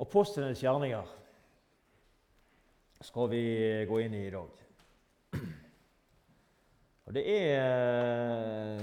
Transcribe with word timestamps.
Apostlenes 0.00 0.62
gjerninger 0.62 1.08
skal 3.04 3.28
vi 3.28 3.42
gå 3.88 3.98
inn 4.00 4.14
i 4.16 4.22
i 4.26 4.32
dag. 4.32 4.62
Og 7.04 7.16
det 7.16 7.24
er 7.28 8.80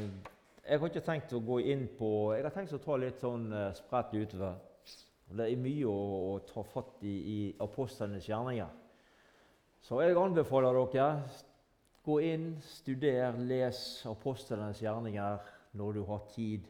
Jeg 0.67 0.79
har 0.79 0.89
ikke 0.91 1.05
tenkt 1.05 1.33
å 1.33 1.39
gå 1.41 1.57
inn 1.71 1.85
på 1.97 2.09
Jeg 2.35 2.43
har 2.43 2.53
tenkt 2.53 2.75
å 2.75 2.81
ta 2.83 2.97
litt 2.99 3.21
sånn 3.23 3.47
eh, 3.55 3.73
spredt 3.77 4.13
utover. 4.13 4.57
Det 5.31 5.47
er 5.47 5.61
mye 5.63 5.89
å, 5.89 5.97
å 6.35 6.37
ta 6.45 6.63
fatt 6.67 7.01
i 7.07 7.15
i 7.33 7.39
apostlenes 7.63 8.27
gjerninger. 8.27 8.69
Så 9.81 10.01
jeg 10.03 10.17
anbefaler 10.19 10.77
dere 10.91 11.09
gå 12.05 12.19
inn, 12.23 12.49
studer, 12.63 13.39
les 13.49 13.81
apostlenes 14.07 14.83
gjerninger 14.83 15.53
når 15.79 15.97
du 15.97 16.05
har 16.07 16.25
tid, 16.35 16.67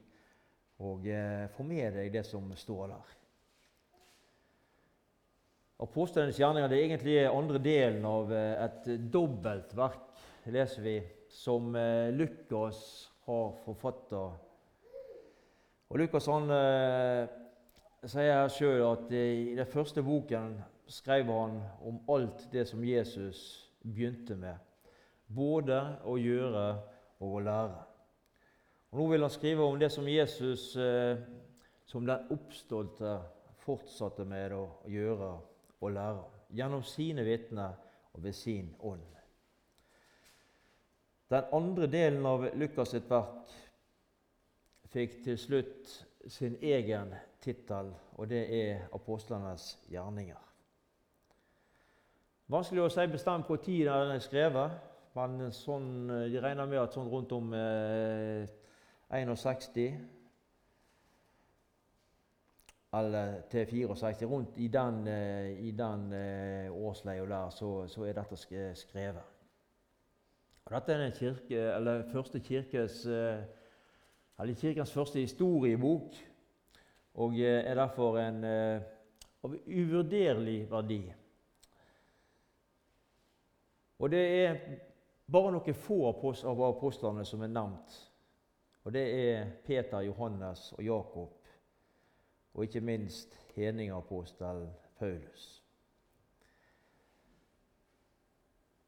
og 0.79 1.05
eh, 1.09 1.47
få 1.57 1.67
med 1.67 1.99
deg 1.99 2.13
det 2.15 2.25
som 2.25 2.47
står 2.55 2.93
der. 2.95 3.16
Apostlenes 5.77 6.39
gjerninger 6.39 6.71
det 6.71 6.77
er 6.79 6.87
egentlig 6.87 7.15
andre 7.29 7.59
delen 7.61 8.05
av 8.09 8.31
eh, 8.33 8.63
et 8.65 8.87
dobbelt 9.13 9.75
verk, 9.77 10.07
leser 10.49 10.81
vi, 10.81 10.95
som 11.29 11.75
eh, 11.77 12.09
Lukas 12.17 12.79
har 13.27 13.51
forfatta. 13.61 14.23
Lukas 15.93 16.25
han 16.33 16.49
eh, 16.55 17.27
sier 18.09 18.49
sjøl 18.49 18.81
at 18.87 19.13
i 19.13 19.53
den 19.53 19.69
første 19.69 20.01
boken 20.01 20.55
skrev 20.89 21.29
han 21.29 21.59
om 21.85 21.99
alt 22.09 22.47
det 22.49 22.63
som 22.71 22.81
Jesus 22.81 23.43
begynte 23.85 24.33
med. 24.39 24.57
Både 25.27 25.77
å 26.09 26.15
gjøre 26.17 26.63
og 27.19 27.35
å 27.37 27.43
lære. 27.45 27.83
Og 28.89 29.03
Nå 29.03 29.07
vil 29.11 29.27
han 29.27 29.35
skrive 29.35 29.67
om 29.67 29.77
det 29.77 29.91
som 29.93 30.09
Jesus 30.09 30.71
som 31.87 32.07
den 32.07 32.33
oppstolte 32.33 33.17
fortsatte 33.61 34.25
med 34.25 34.55
å 34.55 34.63
gjøre 34.89 35.29
og 35.81 35.91
lærer 35.91 36.55
gjennom 36.55 36.83
sine 36.83 37.23
vitner 37.25 37.75
og 38.13 38.23
ved 38.23 38.33
sin 38.33 38.75
ånd. 38.79 39.05
Den 41.29 41.43
andre 41.53 41.87
delen 41.91 42.25
av 42.25 42.45
Lukas 42.55 42.93
sitt 42.95 43.09
verk 43.11 43.51
fikk 44.87 45.19
til 45.25 45.37
slutt 45.37 45.95
sin 46.31 46.55
egen 46.63 47.11
tittel, 47.43 47.91
og 48.15 48.29
det 48.31 48.43
er 48.55 48.85
apostlenes 48.95 49.73
gjerninger. 49.91 50.39
Vanskelig 52.47 52.85
å 52.85 52.91
si 52.91 53.03
bestemt 53.11 53.49
når 53.49 53.65
den 53.67 54.13
er 54.15 54.23
skrevet, 54.23 54.77
men 55.17 55.51
sånn, 55.51 56.07
de 56.31 56.39
regner 56.39 56.69
med 56.69 56.79
at 56.79 56.95
sånn 56.95 57.09
rundt 57.11 57.33
om 57.35 57.51
eh, 57.57 58.47
61 59.11 60.16
eller 62.99 63.41
til 63.51 63.65
64. 63.65 64.25
Rundt 64.25 64.57
i 64.57 64.67
den, 64.67 65.07
eh, 65.07 65.67
i 65.67 65.71
den 65.71 66.13
eh, 66.13 66.71
årsleia 66.71 67.25
der 67.25 67.49
så, 67.49 67.87
så, 67.87 68.03
er 68.03 68.13
dette 68.13 68.37
skrevet. 68.75 69.23
Og 70.65 70.73
dette 70.73 70.93
er 70.93 71.11
kirke, 71.11 72.03
første 72.11 72.39
kirkes, 72.39 73.05
eh, 73.05 74.55
kirkens 74.55 74.93
første 74.93 75.19
historiebok 75.19 76.15
og 77.13 77.39
er 77.39 77.75
derfor 77.75 78.19
en 78.19 78.43
av 78.45 79.55
uvurderlig 79.65 80.67
verdi. 80.69 80.99
Og 83.99 84.11
det 84.11 84.21
er 84.45 84.59
bare 85.31 85.51
noen 85.51 85.73
få 85.73 85.97
av 86.11 86.61
apostlene 86.67 87.25
som 87.25 87.41
er 87.41 87.49
nevnt. 87.49 87.97
Og 88.85 88.93
det 88.93 89.07
er 89.07 89.49
Peter, 89.65 90.05
Johannes 90.05 90.69
og 90.77 90.83
Jakob 90.83 91.36
og 92.57 92.63
ikke 92.63 92.81
minst 92.81 93.37
hedningapostelen 93.55 94.69
Paulus. 94.99 95.63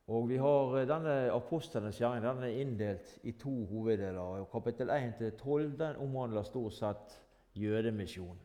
Og 0.10 0.30
vi 0.30 0.40
har 0.42 0.74
eh, 0.80 0.88
denne 0.90 1.16
Apostlenes 1.30 2.00
gjerning 2.02 2.26
den 2.26 2.44
er 2.44 2.62
inndelt 2.64 3.12
i 3.24 3.36
to 3.38 3.66
hoveddeler. 3.70 4.20
og 4.20 4.50
Kapittel 4.52 4.90
1-12 4.90 6.00
omhandler 6.02 6.44
stort 6.44 6.74
sett 6.74 7.20
jødemisjonen. 7.54 8.42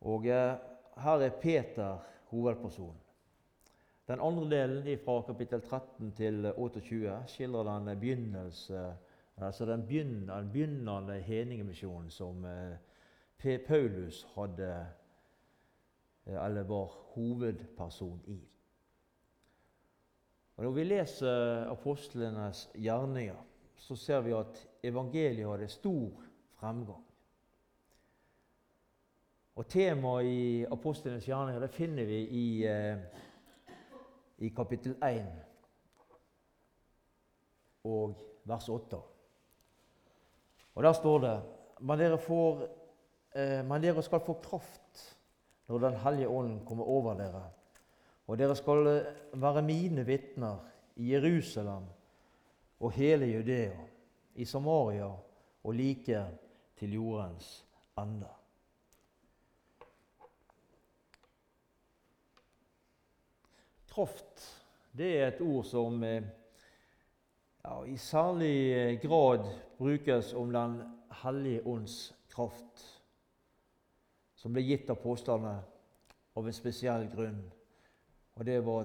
Og 0.00 0.26
eh, 0.26 0.56
Her 0.96 1.22
er 1.22 1.38
Peter 1.40 1.98
hovedpersonen. 2.32 2.98
Den 4.08 4.20
andre 4.20 4.50
delen, 4.50 4.98
fra 5.04 5.20
kapittel 5.26 5.60
13 5.60 6.12
til 6.12 6.52
28, 6.56 7.22
skildrer 7.26 7.78
den 7.78 7.98
begynnelse, 8.00 8.94
altså 9.36 9.66
den 9.66 9.82
begynnende 9.86 11.20
hedningemisjonen 11.20 12.10
som 12.10 12.44
eh, 12.44 12.76
Paulus 13.42 14.26
hadde, 14.34 14.86
eh, 16.26 16.44
eller 16.44 16.62
var 16.62 16.86
hovedperson 17.14 18.22
i. 18.26 18.40
Og 20.56 20.64
Når 20.64 20.70
vi 20.70 20.84
leser 20.84 21.70
apostlenes 21.70 22.70
gjerninger, 22.74 23.46
så 23.76 23.96
ser 23.96 24.20
vi 24.20 24.32
at 24.32 24.68
evangeliet 24.82 25.48
hadde 25.48 25.68
stor 25.68 26.22
fremgang. 26.56 27.04
Og 29.56 29.66
Temaet 29.68 30.24
i 30.28 30.64
apostlenes 30.72 31.24
gjerninger 31.28 31.60
det 31.60 31.70
finner 31.70 32.04
vi 32.04 32.20
i, 32.28 32.64
eh, 32.64 32.96
i 34.38 34.48
kapittel 34.48 34.96
1 35.04 35.26
og 37.84 38.16
vers 38.44 38.68
8. 38.68 38.96
Og 40.74 40.82
Der 40.82 40.92
står 40.92 41.18
det 41.18 41.42
Men 41.80 41.98
dere 41.98 42.18
får 42.18 42.68
men 43.36 43.82
dere 43.82 44.02
skal 44.04 44.22
få 44.24 44.38
kraft 44.40 45.02
når 45.66 45.78
Den 45.78 45.96
hellige 46.00 46.28
ånd 46.28 46.60
kommer 46.66 46.84
over 46.84 47.14
dere. 47.18 47.42
Og 48.26 48.38
dere 48.38 48.56
skal 48.58 48.86
eh, 48.90 49.12
være 49.38 49.62
mine 49.62 50.04
vitner 50.06 50.62
i 50.96 51.12
Jerusalem 51.12 51.86
og 52.80 52.92
hele 52.92 53.26
Judea, 53.26 53.76
i 54.34 54.44
Samaria 54.44 55.08
og 55.64 55.74
like 55.74 56.24
til 56.76 56.92
jordens 56.92 57.64
ende. 57.98 58.28
Kraft 63.88 64.44
det 64.96 65.08
er 65.20 65.28
et 65.28 65.40
ord 65.40 65.64
som 65.64 66.02
eh, 66.04 66.22
ja, 67.64 67.82
i 67.84 67.96
særlig 67.96 69.00
grad 69.02 69.48
brukes 69.78 70.32
om 70.34 70.52
Den 70.52 70.82
hellige 71.22 71.66
ånds 71.66 72.14
kraft 72.28 72.95
som 74.46 74.54
ble 74.54 74.62
gitt 74.62 74.90
av 74.92 75.00
apostlene 75.00 75.52
av 76.38 76.46
en 76.46 76.54
spesiell 76.54 77.08
grunn, 77.10 77.40
og 78.38 78.44
det 78.46 78.60
var 78.62 78.84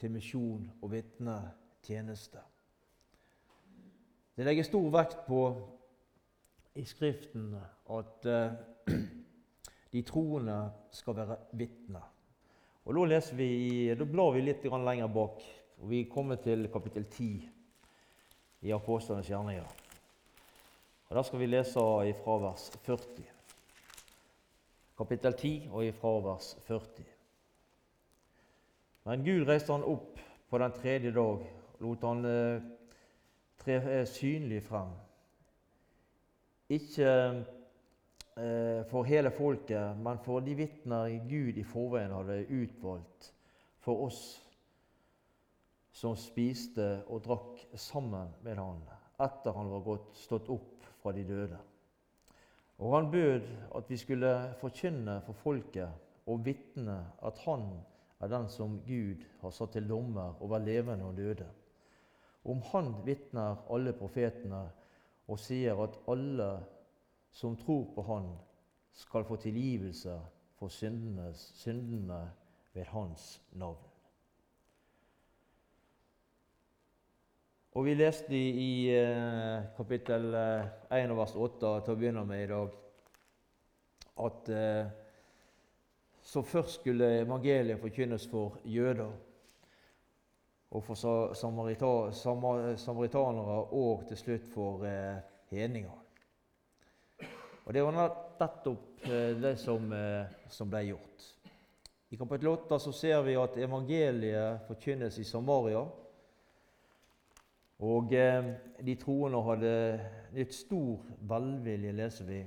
til 0.00 0.14
misjon 0.14 0.62
og 0.78 0.94
vitnetjeneste. 0.94 2.40
Det 4.32 4.48
legger 4.48 4.64
stor 4.64 4.88
vekt 4.96 5.20
på 5.28 5.42
i 6.80 6.86
Skriften 6.88 7.52
at 7.58 8.32
uh, 8.32 8.56
de 9.92 10.06
troende 10.08 10.58
skal 10.96 11.20
være 11.20 11.40
vitner. 11.60 12.08
Og 12.88 12.96
Da 12.96 13.08
leser 13.12 13.36
vi, 13.36 13.52
da 13.92 14.08
blar 14.08 14.32
vi 14.38 14.46
litt 14.48 14.64
lenger 14.64 15.12
bak, 15.12 15.48
og 15.82 15.90
vi 15.92 16.06
kommer 16.08 16.40
til 16.40 16.70
kapittel 16.72 17.04
10 17.04 17.50
i 18.64 18.72
Apostlenes 18.72 19.28
gjerninger. 19.28 19.68
Og 21.10 21.18
Der 21.18 21.28
skal 21.28 21.44
vi 21.44 21.56
lese 21.58 21.90
fra 22.22 22.44
vers 22.48 22.70
40 22.86 23.36
kapittel 24.98 25.32
10 25.32 25.68
og 25.70 25.84
ifra 25.86 26.14
vers 26.24 26.56
40. 26.66 27.04
Men 29.06 29.22
Gud 29.24 29.46
reiste 29.48 29.72
han 29.72 29.86
opp 29.86 30.18
på 30.50 30.58
den 30.58 30.74
tredje 30.74 31.12
dag 31.14 31.44
lot 31.80 32.02
han 32.02 32.24
eh, 32.26 32.66
tre 33.62 33.78
eh, 33.78 34.02
synlig 34.10 34.62
frem. 34.66 34.90
Ikke 36.68 37.12
eh, 38.36 38.82
for 38.90 39.06
hele 39.08 39.30
folket, 39.30 39.96
men 40.02 40.20
for 40.24 40.44
de 40.44 40.56
vitner 40.58 41.14
Gud 41.30 41.56
i 41.56 41.64
forveien 41.64 42.12
hadde 42.12 42.42
utvalgt 42.50 43.32
for 43.80 44.08
oss 44.08 44.22
som 45.94 46.14
spiste 46.18 46.90
og 47.08 47.24
drakk 47.24 47.64
sammen 47.78 48.34
med 48.44 48.58
han 48.60 48.82
etter 49.18 49.54
han 49.56 49.70
var 49.72 49.82
gått, 49.82 50.12
stått 50.14 50.50
opp 50.52 50.84
fra 51.00 51.14
de 51.14 51.24
døde. 51.26 51.58
Og 52.78 52.94
han 52.94 53.10
bød 53.10 53.46
at 53.74 53.90
vi 53.90 53.96
skulle 53.96 54.54
forkynne 54.60 55.20
for 55.26 55.32
folket 55.32 55.88
og 56.26 56.44
vitne 56.44 56.98
at 57.26 57.38
han 57.44 57.64
er 58.20 58.30
den 58.30 58.48
som 58.48 58.78
Gud 58.86 59.24
har 59.40 59.50
satt 59.54 59.72
til 59.74 59.88
dommer 59.88 60.42
over 60.42 60.58
levende 60.58 61.04
og 61.04 61.16
døde. 61.16 61.46
Om 62.44 62.62
han 62.72 62.94
vitner 63.04 63.64
alle 63.70 63.92
profetene 63.92 64.62
og 65.28 65.40
sier 65.42 65.78
at 65.82 65.98
alle 66.08 66.50
som 67.32 67.56
tror 67.56 67.90
på 67.94 68.02
han, 68.02 68.30
skal 68.92 69.24
få 69.24 69.36
tilgivelse 69.36 70.14
for 70.58 70.68
syndene, 70.68 71.30
syndene 71.34 72.30
ved 72.74 72.84
hans 72.90 73.42
navn. 73.52 73.87
Og 77.76 77.84
Vi 77.84 77.92
leste 77.94 78.32
i 78.32 78.88
eh, 78.96 79.66
kapittel 79.76 80.32
1 80.32 80.70
eh, 80.88 81.10
vers 81.16 81.34
8 81.36 81.72
til 81.84 81.92
å 81.92 81.98
begynne 82.00 82.22
med 82.24 82.40
i 82.40 82.48
dag 82.48 82.70
at 84.24 84.48
eh, 84.48 84.88
så 86.24 86.42
først 86.42 86.80
skulle 86.80 87.10
evangeliet 87.20 87.80
forkynnes 87.80 88.24
for 88.32 88.56
jøder 88.64 89.12
og 90.68 90.84
for 90.84 91.34
samarita, 91.36 91.92
samaritanere 92.16 93.60
og 93.76 94.08
til 94.08 94.22
slutt 94.24 94.48
for 94.54 94.88
eh, 94.88 95.20
hedninger. 95.52 96.00
Og 97.68 97.74
Det 97.76 97.84
var 97.84 97.96
nettopp 98.00 99.06
det 99.44 99.54
som, 99.60 99.92
som, 100.48 100.70
ble 100.72 100.86
gjort. 100.88 101.24
I 102.08 102.16
kapittel 102.16 102.48
8 102.48 102.78
så 102.80 102.92
ser 102.96 103.20
vi 103.28 103.36
at 103.36 103.60
evangeliet 103.60 104.64
forkynnes 104.64 105.20
i 105.20 105.24
Samaria. 105.28 105.84
Og 107.78 108.12
eh, 108.12 108.54
de 108.86 108.94
troende 108.98 109.42
hadde 109.46 109.74
nytt 110.34 110.54
stor 110.54 111.04
velvilje, 111.30 111.92
leser 111.94 112.26
vi, 112.26 112.40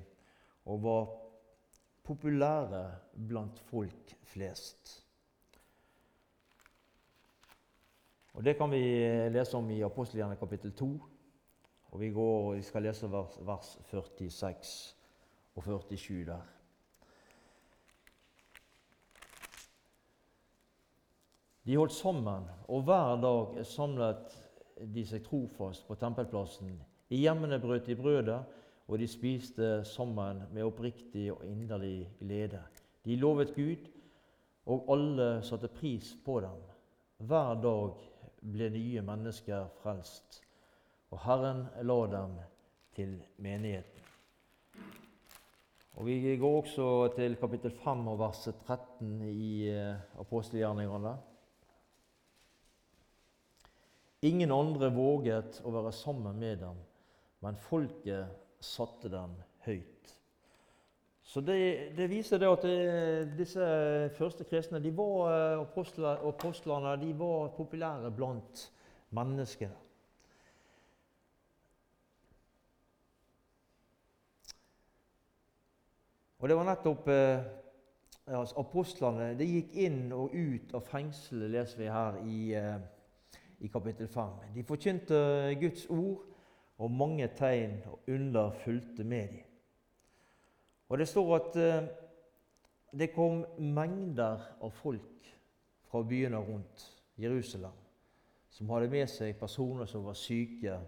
og 0.67 0.83
var 0.83 1.05
populære 2.03 2.83
blant 3.27 3.59
folk 3.69 4.15
flest. 4.33 4.97
Og 8.33 8.43
Det 8.43 8.57
kan 8.57 8.71
vi 8.71 8.83
lese 9.29 9.57
om 9.57 9.69
i 9.71 9.81
apostelgjerne 9.83 10.35
kapittel 10.39 10.71
2. 10.73 10.91
Og 11.91 11.99
vi, 11.99 12.09
går, 12.09 12.53
vi 12.55 12.61
skal 12.61 12.83
lese 12.87 13.11
vers, 13.11 13.39
vers 13.43 13.77
46 13.89 14.95
og 15.55 15.63
47 15.63 16.25
der. 16.25 16.41
De 21.65 21.75
holdt 21.77 21.93
sammen, 21.93 22.47
og 22.67 22.81
hver 22.83 23.19
dag 23.21 23.65
samlet 23.65 24.40
de 24.93 25.05
seg 25.05 25.23
trofast 25.25 25.87
på 25.87 25.95
tempelplassen. 25.99 26.73
I 27.11 27.21
hjemmene 27.23 27.59
brøt 27.61 27.87
de 27.89 27.95
brødet, 27.95 28.39
og 28.87 28.99
de 28.99 29.07
spiste 29.07 29.83
sammen 29.87 30.43
med 30.51 30.67
oppriktig 30.67 31.29
og 31.31 31.45
inderlig 31.47 32.09
glede. 32.19 32.59
De 33.05 33.15
lovet 33.15 33.53
Gud, 33.55 33.87
og 34.65 34.91
alle 34.93 35.29
satte 35.43 35.67
pris 35.71 36.13
på 36.25 36.39
dem. 36.43 36.59
Hver 37.17 37.55
dag 37.63 38.03
ble 38.41 38.69
nye 38.73 39.03
mennesker 39.05 39.69
frelst, 39.81 40.41
og 41.11 41.23
Herren 41.25 41.65
la 41.87 41.99
dem 42.11 42.37
til 42.95 43.17
menigheten. 43.37 44.01
Og 45.99 46.05
Vi 46.05 46.37
går 46.39 46.61
også 46.61 47.13
til 47.15 47.35
kapittel 47.35 47.71
5 47.71 48.07
og 48.07 48.19
verset 48.19 48.55
13 48.67 49.21
i 49.27 49.67
eh, 49.69 49.99
apostelgjerningene. 50.19 51.11
Ingen 54.21 54.51
andre 54.53 54.91
våget 54.93 55.61
å 55.65 55.71
være 55.73 55.91
sammen 55.97 56.37
med 56.37 56.59
dem, 56.61 56.77
men 57.41 57.57
folket 57.57 58.29
satte 58.61 59.09
dem 59.09 59.33
høyt. 59.65 60.17
Så 61.31 61.41
Det, 61.41 61.93
det 61.97 62.09
viser 62.11 62.37
det 62.37 62.49
at 62.51 62.65
det, 62.67 63.37
disse 63.37 63.65
første 64.17 64.43
kristne 64.43 64.81
de 64.83 64.91
var, 64.93 65.31
eh, 65.31 65.61
apostlene 66.27 66.97
de 67.01 67.13
var 67.17 67.53
populære 67.55 68.11
blant 68.11 68.65
mennesker. 69.09 69.71
Og 76.41 76.49
det 76.49 76.57
var 76.57 76.67
nettopp 76.67 77.09
eh, 77.13 77.49
Apostlene 78.31 79.33
de 79.35 79.45
gikk 79.49 79.73
inn 79.81 80.11
og 80.15 80.33
ut 80.33 80.73
av 80.77 80.85
fengselet, 80.87 81.49
leser 81.51 81.79
vi 81.81 81.87
her 81.91 82.19
i, 82.21 82.41
eh, 82.55 82.77
i 83.61 83.67
kapittel 83.67 84.07
5. 84.07 84.29
De 84.55 84.63
forkynte 84.63 85.15
Guds 85.61 85.85
ord, 85.89 86.25
og 86.81 86.91
mange 86.91 87.27
tegn 87.37 87.77
og 87.85 87.99
under 88.09 88.51
fulgte 88.63 89.03
med 89.03 89.27
dem. 89.27 89.43
Og 90.89 90.97
det 90.97 91.07
står 91.07 91.35
at 91.35 91.55
eh, 91.61 91.83
det 92.99 93.13
kom 93.13 93.45
mengder 93.57 94.41
av 94.61 94.73
folk 94.73 95.29
fra 95.91 96.01
byene 96.03 96.41
rundt 96.41 96.87
Jerusalem 97.21 97.77
som 98.51 98.69
hadde 98.73 98.89
med 98.91 99.07
seg 99.07 99.37
personer 99.39 99.87
som 99.87 100.03
var 100.03 100.17
syke, 100.19 100.79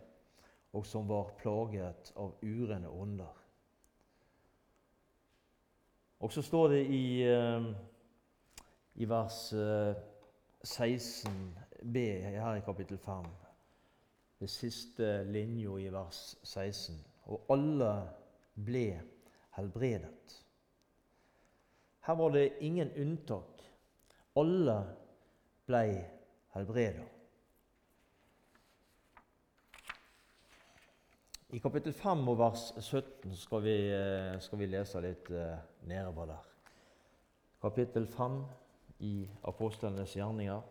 og 0.73 0.85
som 0.85 1.05
var 1.07 1.29
plaget 1.39 2.11
av 2.19 2.33
urene 2.41 2.89
ånder. 2.89 3.39
Og 6.19 6.33
så 6.33 6.41
står 6.41 6.67
det 6.73 6.81
i, 6.89 7.21
eh, 7.21 7.69
i 8.95 9.05
vers 9.09 9.53
16b 10.63 11.62
eh, 11.83 12.41
her 12.41 12.55
i 12.55 12.65
kapittel 12.65 12.97
5, 12.97 13.25
det 14.39 14.49
siste 14.49 15.23
linja 15.23 15.77
i 15.79 15.89
vers 15.91 16.35
16, 16.43 16.95
og 17.25 17.45
alle 17.53 17.91
ble 18.55 18.87
helbredet. 19.57 20.39
Her 22.03 22.15
var 22.19 22.29
det 22.35 22.57
ingen 22.59 22.91
unntak. 22.99 23.63
Alle 24.35 24.77
ble 25.65 25.85
helbredet. 26.55 27.09
I 31.53 31.59
kapittel 31.61 31.93
5 31.93 32.27
og 32.27 32.39
vers 32.39 32.61
17 32.81 33.35
skal 33.37 33.61
vi, 33.61 33.75
eh, 33.93 34.39
skal 34.41 34.59
vi 34.59 34.67
lese 34.67 35.01
litt 35.05 35.29
eh, 35.29 35.57
nedover 35.85 36.25
der. 36.25 36.47
Kapittel 37.61 38.07
5 38.07 38.39
i 39.05 39.29
apostlenes 39.45 40.15
gjerninger, 40.17 40.61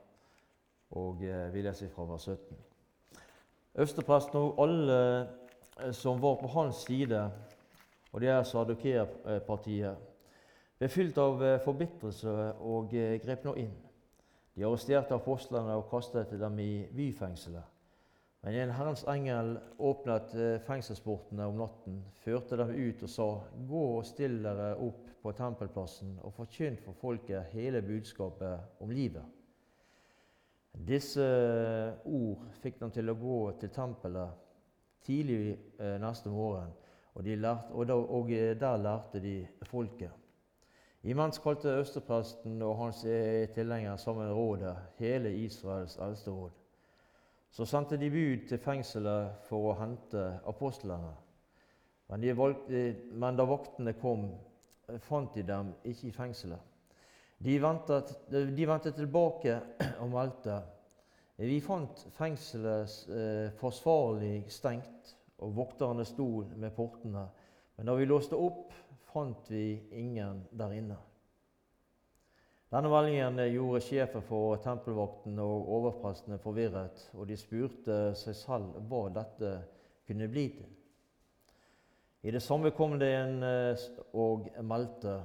og 0.98 1.22
eh, 1.24 1.48
vi 1.54 1.64
leser 1.64 1.90
fra 1.92 2.06
vers 2.08 2.28
17. 2.28 2.56
Østerpresten 3.82 4.38
og 4.40 4.60
alle 4.62 5.92
som 5.96 6.20
var 6.20 6.36
på 6.40 6.50
hans 6.52 6.82
side, 6.84 7.22
og 8.12 8.20
det 8.20 8.28
er 8.28 8.42
Sadukeerpartiet, 8.44 10.10
ble 10.78 10.90
fylt 10.92 11.18
av 11.22 11.40
forbitrelse 11.64 12.34
og 12.60 12.92
grep 12.92 13.46
nå 13.48 13.54
inn. 13.62 13.72
De 14.52 14.66
arresterte 14.68 15.16
apostlene 15.16 15.78
og 15.80 15.88
kastet 15.88 16.34
dem 16.36 16.58
i 16.60 16.72
byfengselet. 16.92 17.72
Men 18.42 18.56
en 18.58 18.72
Herrens 18.74 19.04
engel 19.06 19.52
åpnet 19.78 20.32
eh, 20.34 20.56
fengselsportene 20.66 21.46
om 21.46 21.60
natten, 21.60 22.00
førte 22.24 22.58
dem 22.58 22.72
ut 22.74 23.04
og 23.06 23.10
sa:" 23.10 23.28
Gå 23.68 23.82
og 23.98 24.06
still 24.06 24.40
dere 24.42 24.72
opp 24.82 25.12
på 25.22 25.32
tempelplassen 25.38 26.16
og 26.26 26.34
forkynn 26.34 26.80
for 26.82 26.98
folket 26.98 27.54
hele 27.54 27.84
budskapet 27.86 28.82
om 28.82 28.90
livet. 28.90 29.22
Disse 30.72 31.22
eh, 31.22 32.06
ord 32.08 32.46
fikk 32.62 32.78
dem 32.80 32.92
til 32.94 33.12
å 33.12 33.18
gå 33.18 33.40
til 33.60 33.70
tempelet 33.74 34.38
tidlig 35.04 35.52
eh, 35.52 35.98
neste 36.00 36.32
morgen, 36.32 36.72
og, 37.12 37.24
de 37.26 37.36
lærte, 37.36 37.74
og, 37.76 37.86
da, 37.90 37.94
og 37.94 38.32
der 38.60 38.80
lærte 38.80 39.20
de 39.20 39.36
folket. 39.68 40.10
Imens 41.02 41.40
kalte 41.42 41.74
østerpresten 41.80 42.62
og 42.62 42.76
hans 42.78 43.02
tilhengere 43.54 43.98
sammen 43.98 44.30
rådet, 44.32 44.76
hele 45.00 45.32
Israels 45.42 45.98
eldste 45.98 46.30
råd. 46.30 46.52
Så 47.50 47.66
sendte 47.66 47.98
de 48.00 48.10
bud 48.10 48.46
til 48.48 48.58
fengselet 48.62 49.42
for 49.44 49.72
å 49.72 49.76
hente 49.76 50.22
apostlene. 50.48 51.10
Men, 52.08 52.24
valgte, 52.36 52.84
men 53.12 53.36
da 53.36 53.44
vaktene 53.44 53.92
kom, 54.00 54.30
fant 55.04 55.34
de 55.34 55.44
dem 55.44 55.74
ikke 55.84 56.08
i 56.08 56.14
fengselet. 56.16 56.71
De 57.42 57.58
ventet 57.58 58.94
tilbake 58.94 59.56
og 60.02 60.12
meldte 60.12 60.60
vi 61.42 61.56
fant 61.64 62.04
fengselet 62.14 62.92
eh, 63.10 63.48
forsvarlig 63.58 64.44
stengt, 64.52 65.16
og 65.42 65.56
vokterne 65.56 66.04
sto 66.06 66.44
med 66.54 66.70
portene. 66.76 67.24
Men 67.74 67.88
da 67.88 67.96
vi 67.98 68.06
låste 68.06 68.38
opp, 68.38 68.70
fant 69.10 69.48
vi 69.50 69.80
ingen 69.98 70.44
der 70.54 70.76
inne. 70.76 70.98
Denne 72.72 72.88
meldingen 72.88 73.40
gjorde 73.52 73.82
sjefen 73.84 74.22
for 74.24 74.60
tempelvakten 74.62 75.40
og 75.42 75.66
overprestene 75.80 76.38
forvirret, 76.40 77.02
og 77.16 77.26
de 77.28 77.36
spurte 77.36 77.98
seg 78.16 78.38
selv 78.38 78.78
hva 78.88 79.08
dette 79.12 79.56
kunne 80.06 80.30
bli 80.30 80.46
til. 80.60 80.70
I 82.22 82.30
det 82.30 82.44
samme 82.44 82.70
kom 82.70 82.94
det 83.02 83.10
en 83.18 83.42
eh, 83.42 83.88
og 84.14 84.46
meldte 84.62 85.18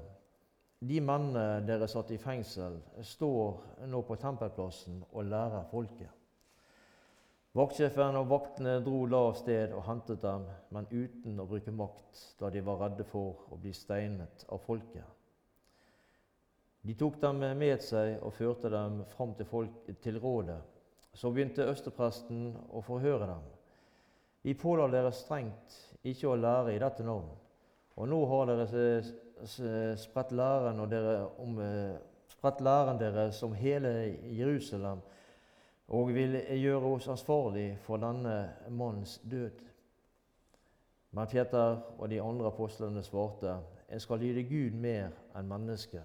de 0.79 0.99
mennene 1.01 1.63
dere 1.65 1.87
satt 1.89 2.11
i 2.13 2.19
fengsel, 2.21 2.77
står 3.01 3.87
nå 3.89 4.03
på 4.05 4.17
tempelplassen 4.21 5.01
og 5.09 5.25
lærer 5.25 5.65
folket. 5.71 6.13
Vaktsjefen 7.57 8.19
og 8.19 8.27
vaktene 8.29 8.75
dro 8.85 8.99
da 9.09 9.23
av 9.31 9.37
sted 9.39 9.71
og 9.73 9.87
hentet 9.87 10.21
dem, 10.21 10.43
men 10.75 10.89
uten 10.91 11.39
å 11.41 11.47
bruke 11.49 11.73
makt, 11.73 12.19
da 12.37 12.51
de 12.53 12.61
var 12.61 12.83
redde 12.83 13.07
for 13.09 13.47
å 13.49 13.57
bli 13.57 13.73
steinet 13.73 14.45
av 14.53 14.61
folket. 14.67 15.05
De 16.85 16.93
tok 16.95 17.17
dem 17.23 17.41
med 17.57 17.81
seg 17.81 18.21
og 18.21 18.35
førte 18.37 18.69
dem 18.69 19.01
fram 19.15 19.33
til, 19.35 19.49
folk, 19.49 19.89
til 20.03 20.19
rådet. 20.21 20.59
Så 21.17 21.31
begynte 21.33 21.65
østerpresten 21.65 22.51
å 22.69 22.83
forhøre 22.85 23.25
dem. 23.25 23.47
Vi 24.45 24.53
påla 24.53 24.85
dere 24.93 25.09
strengt 25.11 25.73
ikke 26.05 26.29
å 26.29 26.37
lære 26.37 26.75
i 26.75 26.79
dette 26.79 27.03
navn, 27.03 27.31
og 27.97 28.07
nå 28.07 28.19
har 28.29 28.51
dere 28.51 29.01
spredt 29.45 30.31
læren, 30.31 30.89
dere 30.89 31.27
om, 31.39 31.59
eh, 31.59 31.95
spredt 32.27 32.61
læren 32.61 32.99
deres 32.99 33.43
om 33.43 33.53
hele 33.53 34.17
Jerusalem 34.37 34.99
og 35.87 36.13
vil 36.13 36.41
gjøre 36.49 36.83
oss 36.83 37.07
ansvarlig 37.07 37.77
for 37.81 37.97
denne 37.97 38.53
manns 38.69 39.21
død. 39.31 39.61
Men 41.11 41.27
Peter 41.27 41.81
og 41.97 42.09
de 42.09 42.21
andre 42.21 42.45
apostlene 42.45 43.03
svarte, 43.03 43.57
en 43.89 43.99
skal 43.99 44.19
lyde 44.19 44.43
Gud 44.43 44.75
mer 44.75 45.09
enn 45.35 45.47
mennesker. 45.47 46.03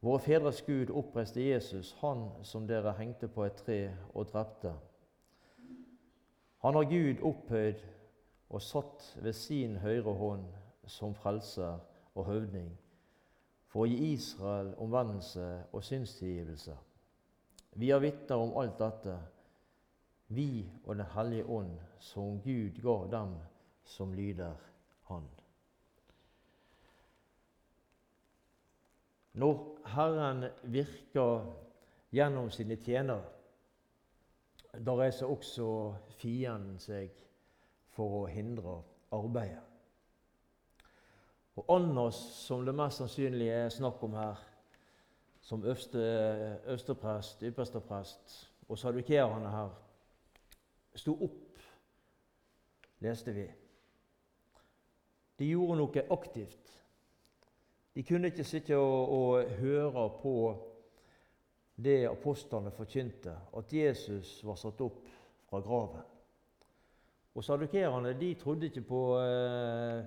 Våre 0.00 0.20
fedres 0.20 0.62
Gud 0.62 0.90
oppreiste 0.94 1.42
Jesus, 1.42 1.96
han 2.00 2.28
som 2.42 2.68
dere 2.68 2.94
hengte 2.98 3.28
på 3.28 3.44
et 3.44 3.56
tre 3.58 3.90
og 4.14 4.28
drepte. 4.30 4.72
Han 6.62 6.74
har 6.74 6.84
Gud 6.84 7.22
opphøyd 7.22 7.82
og 8.50 8.62
satt 8.62 9.18
ved 9.22 9.32
sin 9.32 9.76
høyre 9.76 10.12
hånd 10.14 10.46
som 10.86 11.14
frelser 11.14 11.78
og 12.14 12.26
høvding, 12.26 12.70
for 13.68 13.84
å 13.84 13.90
gi 13.90 14.12
Israel 14.12 14.72
omvendelse 14.80 15.46
og 15.72 15.84
synstilgivelse. 15.84 16.76
Vi 17.76 17.90
har 17.90 18.00
vitner 18.00 18.40
om 18.40 18.54
alt 18.60 18.78
dette, 18.80 19.16
vi 20.28 20.66
og 20.84 20.96
Den 20.96 21.06
hellige 21.14 21.44
ånd, 21.44 21.76
som 21.98 22.40
Gud 22.42 22.80
ga 22.82 22.96
dem 23.10 23.36
som 23.84 24.14
lyder 24.14 24.54
Han. 25.10 25.28
Når 29.32 29.60
Herren 29.86 30.44
virker 30.62 31.44
gjennom 32.10 32.50
sine 32.50 32.76
tjenere, 32.76 33.22
da 34.72 34.96
reiser 34.96 35.30
også 35.30 35.68
fienden 36.18 36.78
seg 36.80 37.12
for 37.92 38.22
å 38.22 38.26
hindre 38.32 38.80
arbeidet. 39.12 39.75
Og 41.56 41.64
Annas, 41.76 42.14
som 42.46 42.64
det 42.66 42.74
mest 42.76 43.00
sannsynlig 43.00 43.48
er 43.48 43.72
snakk 43.72 44.02
om 44.04 44.16
her, 44.18 44.40
som 45.40 45.64
øverste, 45.64 46.02
øversteprest, 46.66 47.42
yppersteprest, 47.42 48.36
og 48.68 48.78
sadukerene 48.78 49.50
her, 49.50 49.70
sto 50.94 51.14
opp, 51.24 51.60
leste 53.00 53.32
vi. 53.32 53.46
De 55.38 55.48
gjorde 55.48 55.78
noe 55.80 56.04
aktivt. 56.10 56.72
De 57.94 58.04
kunne 58.04 58.28
ikke 58.32 58.44
sitte 58.44 58.76
og, 58.76 59.12
og 59.12 59.56
høre 59.60 60.08
på 60.20 60.34
det 61.76 62.02
apostlene 62.08 62.72
forkynte, 62.72 63.32
at 63.56 63.72
Jesus 63.72 64.40
var 64.44 64.58
satt 64.60 64.80
opp 64.84 65.08
fra 65.48 65.60
graven. 65.64 66.04
Og 67.36 67.44
Sadukerene 67.44 68.14
de 68.16 68.34
trodde 68.34 68.66
ikke 68.66 68.80
på, 68.88 69.00
eh, 69.20 70.04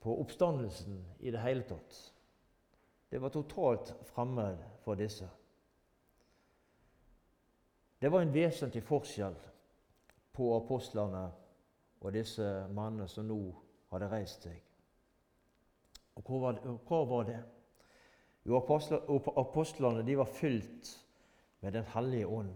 på 0.00 0.20
oppstandelsen 0.20 1.04
i 1.20 1.30
det 1.30 1.42
hele 1.44 1.62
tatt. 1.68 1.98
Det 3.10 3.18
var 3.18 3.32
totalt 3.34 3.94
fremmed 4.12 4.58
for 4.84 4.94
disse. 4.94 5.28
Det 8.00 8.08
var 8.08 8.22
en 8.24 8.32
vesentlig 8.34 8.82
forskjell 8.86 9.36
på 10.32 10.46
apostlene 10.56 11.26
og 12.00 12.12
disse 12.14 12.46
mannene 12.72 13.08
som 13.12 13.26
nå 13.28 13.40
hadde 13.90 14.08
reist 14.08 14.46
seg. 14.46 14.56
Og 16.16 16.24
hva 16.24 16.38
var 16.44 16.56
det? 16.56 16.76
Hva 16.88 17.00
var 17.10 17.26
det? 17.28 17.40
Jo, 18.48 18.56
apostlene 18.56 20.04
de 20.06 20.16
var 20.16 20.30
fylt 20.32 20.94
med 21.60 21.72
Den 21.72 21.84
hellige 21.84 22.26
ånd. 22.26 22.54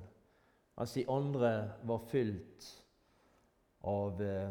Mens 0.76 0.94
de 0.96 1.04
andre 1.08 1.50
var 1.82 1.98
fylt 2.08 2.64
av 3.84 4.22
eh, 4.22 4.50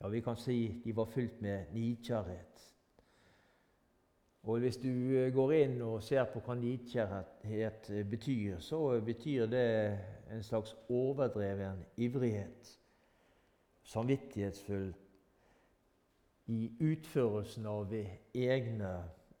Ja, 0.00 0.08
vi 0.08 0.20
kan 0.20 0.36
si 0.36 0.82
de 0.84 0.96
var 0.96 1.04
fylt 1.04 1.40
med 1.42 1.64
nidkjærhet. 1.72 2.74
Og 4.42 4.58
hvis 4.58 4.76
du 4.76 4.88
eh, 4.88 5.32
går 5.34 5.52
inn 5.52 5.80
og 5.82 6.02
ser 6.02 6.24
på 6.30 6.40
hva 6.40 6.54
nidkjærhet 6.54 7.90
betyr, 8.10 8.60
så 8.62 9.00
betyr 9.04 9.46
det 9.50 9.98
en 10.30 10.42
slags 10.42 10.76
overdreven 10.88 11.82
ivrighet. 11.96 12.78
Samvittighetsfull 13.82 14.92
i 16.46 16.72
utførelsen 16.80 17.66
av 17.66 17.92
egne 18.34 18.92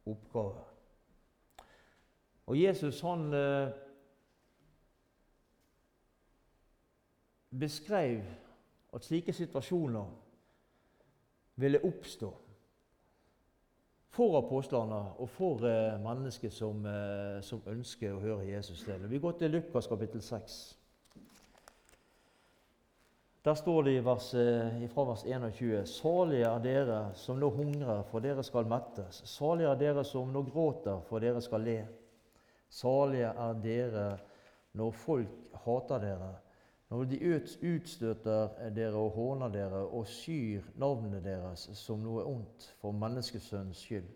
oppgaver. 0.06 0.66
Og 2.48 2.56
Jesus 2.60 3.00
han 3.00 3.34
eh, 3.34 3.68
beskrev 7.60 8.24
at 8.92 9.04
slike 9.04 9.32
situasjoner 9.32 10.27
ville 11.58 11.80
oppstå 11.84 12.30
for 14.18 14.38
apostlene 14.40 14.98
og 15.20 15.28
for 15.30 15.62
eh, 15.68 15.98
mennesker 16.02 16.50
som, 16.50 16.82
eh, 16.86 17.38
som, 17.44 17.62
ønsker 17.70 18.14
å 18.14 18.22
høre 18.22 18.48
Jesus 18.48 18.82
til. 18.86 19.06
Vi 19.10 19.20
går 19.22 19.36
til 19.38 19.54
Lukas 19.54 19.86
kapittel 19.90 20.22
6. 20.24 20.56
Der 23.46 23.54
står 23.54 23.84
det 23.86 23.94
i 23.94 24.02
vers, 24.04 24.32
eh, 24.34 24.88
fra 24.90 25.04
vers 25.12 25.22
21.: 25.22 25.86
Salige 25.86 26.50
er 26.50 26.64
dere 26.64 26.98
som 27.14 27.38
nå 27.38 27.50
hungrer, 27.54 28.02
for 28.10 28.20
dere 28.20 28.42
skal 28.42 28.66
mettes. 28.66 29.22
Salige 29.24 29.70
er 29.70 29.78
dere 29.78 30.04
som 30.04 30.32
nå 30.34 30.42
gråter, 30.50 30.98
for 31.06 31.22
dere 31.22 31.40
skal 31.44 31.62
le. 31.62 31.78
Salige 32.68 33.30
er 33.30 33.62
dere 33.62 34.08
når 34.74 34.90
folk 34.90 35.54
hater 35.64 36.02
dere, 36.02 36.34
når 36.88 37.04
de 37.04 37.18
utstøter 37.68 38.70
dere 38.72 38.96
og 38.96 39.10
håner 39.16 39.52
dere 39.52 39.82
og 39.84 40.06
skyr 40.08 40.70
navnet 40.80 41.24
deres 41.24 41.66
som 41.76 42.00
noe 42.00 42.24
ondt 42.24 42.70
for 42.80 42.96
menneskesønns 42.96 43.82
skyld. 43.84 44.08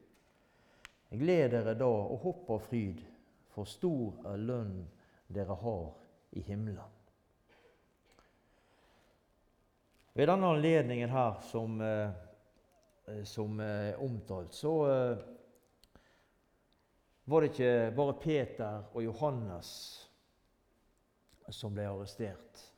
Gled 1.13 1.53
dere 1.53 1.75
da 1.77 1.89
og 1.89 2.23
hopp 2.25 2.51
av 2.55 2.63
fryd, 2.71 3.03
for 3.53 3.69
stor 3.69 4.23
er 4.31 4.41
lønnen 4.41 4.87
dere 5.29 5.57
har 5.61 5.91
i 6.33 6.41
himmelen. 6.47 6.99
Ved 10.17 10.29
denne 10.29 10.49
anledningen 10.55 11.13
her 11.13 11.41
som, 11.45 11.81
eh, 11.81 13.21
som 13.25 13.61
er 13.61 14.01
omtalt, 14.01 14.55
så 14.55 14.73
eh, 14.89 15.19
var 17.25 17.41
det 17.41 17.53
ikke 17.53 17.93
bare 17.97 18.17
Peter 18.21 18.83
og 18.93 19.05
Johannes 19.05 20.02
som 21.53 21.75
ble 21.75 21.87
arrestert. 21.89 22.69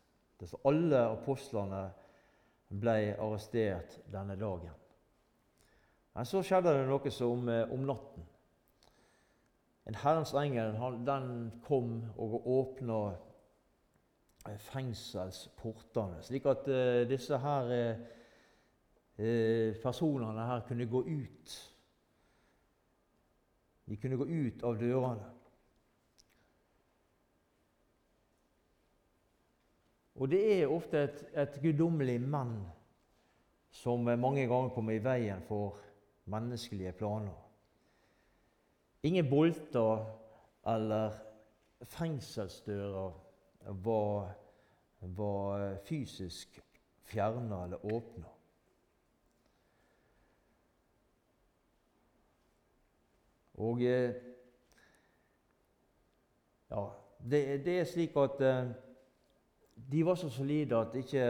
Så 0.45 0.59
alle 0.69 0.99
apostlene 1.09 1.87
ble 2.69 3.14
arrestert 3.16 3.99
denne 4.12 4.37
dagen. 4.37 4.75
Men 6.14 6.28
så 6.28 6.43
skjedde 6.45 6.75
det 6.76 6.87
noe 6.88 7.11
som 7.11 7.49
eh, 7.49 7.71
om 7.73 7.87
natten. 7.88 8.26
En 9.85 9.97
Herrens 10.00 10.33
engel 10.37 10.76
den 11.04 11.31
kom 11.66 11.97
og 12.16 12.47
åpna 12.49 13.00
fengselsportene, 14.71 16.23
slik 16.25 16.47
at 16.49 16.69
uh, 16.69 17.02
disse 17.09 17.37
her 17.40 17.71
personene 19.85 20.47
her 20.49 20.64
kunne 20.69 20.87
gå 20.90 21.00
ut. 21.07 21.54
De 23.88 23.97
kunne 23.97 24.16
gå 24.16 24.25
ut 24.25 24.64
av 24.64 24.81
dørene. 24.81 25.34
Og 30.14 30.30
det 30.30 30.42
er 30.54 30.71
ofte 30.71 31.00
et, 31.09 31.25
et 31.35 31.56
guddommelig 31.62 32.21
menn 32.23 32.54
som 33.75 34.06
mange 34.06 34.47
ganger 34.47 34.71
kommer 34.75 34.94
i 34.94 35.02
veien 35.02 35.42
for 35.49 35.80
menneskelige 36.30 36.92
planer. 36.92 37.35
Ingen 39.04 39.26
bolter 39.30 40.04
eller 40.71 41.18
fengselsdører 41.83 43.11
var, 43.85 44.30
var 45.00 45.66
fysisk 45.85 46.61
fjerna 47.04 47.64
eller 47.64 47.85
åpna. 47.85 48.30
Og 53.54 53.83
eh, 53.83 54.14
ja, 56.71 56.87
det, 57.30 57.42
det, 57.64 57.78
er 57.80 57.85
slik 57.87 58.16
at 58.18 58.40
eh, 58.42 58.73
de 59.91 60.03
var 60.07 60.14
så 60.14 60.29
solide 60.33 60.76
at 60.76 60.95
ikke 60.97 61.25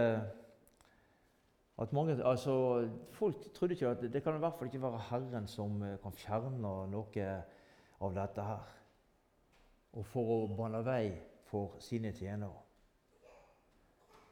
at 1.78 1.92
mange, 1.92 2.24
altså, 2.24 2.88
Folk 3.10 3.52
trodde 3.54 3.72
ikke 3.74 3.88
at 3.88 4.02
det 4.12 4.22
kan 4.22 4.34
i 4.34 4.38
hvert 4.38 4.54
fall 4.58 4.66
ikke 4.66 4.82
være 4.82 4.98
Herren 5.10 5.46
som 5.46 5.82
eh, 5.82 5.98
kan 6.02 6.12
fjerne 6.12 6.50
noe 6.90 7.24
av 8.00 8.14
dette 8.14 8.42
her. 8.42 8.68
Og 9.94 10.06
for 10.06 10.30
å 10.34 10.36
bane 10.54 10.82
vei 10.86 11.08
for 11.50 11.74
sine 11.82 12.12
tjenere. 12.14 12.60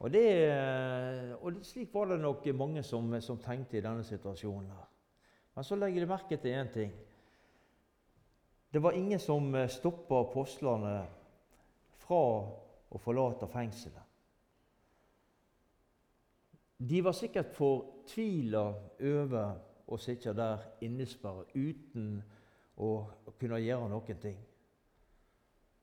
Og, 0.03 0.11
det, 0.11 0.23
og 1.39 1.59
Slik 1.63 1.93
var 1.93 2.11
det 2.11 2.19
nok 2.19 2.47
mange 2.55 2.83
som, 2.83 3.11
som, 3.23 3.39
tenkte 3.39 3.77
i 3.77 3.83
denne 3.83 4.03
situasjonen. 4.03 4.71
her. 4.71 4.87
Men 5.55 5.63
så 5.63 5.75
legger 5.75 6.03
de 6.03 6.09
merke 6.11 6.37
til 6.37 6.55
én 6.59 6.71
ting. 6.73 6.91
Det 8.73 8.83
var 8.83 8.91
ingen 8.91 9.19
som 9.19 9.53
stoppa 9.69 10.23
apostlene 10.25 10.95
fra 12.03 12.23
å 12.89 12.99
forlate 12.99 13.47
fengselet. 13.47 14.12
De 16.89 17.03
var 17.03 17.15
sikkert 17.15 17.53
fortvila 17.55 18.63
over 18.99 19.53
å 19.87 19.97
sitte 20.01 20.33
der 20.35 20.65
innesperra 20.83 21.45
uten 21.55 22.17
å 22.75 22.89
kunne 23.39 23.61
gjøre 23.61 23.87
noen 23.91 24.19
ting. 24.19 24.39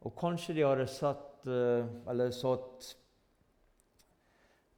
Og 0.04 0.16
kanskje 0.16 0.57
de 0.59 0.64
hadde 0.64 0.87
satt, 0.88 1.47
eh, 1.47 2.30
satt 2.33 2.97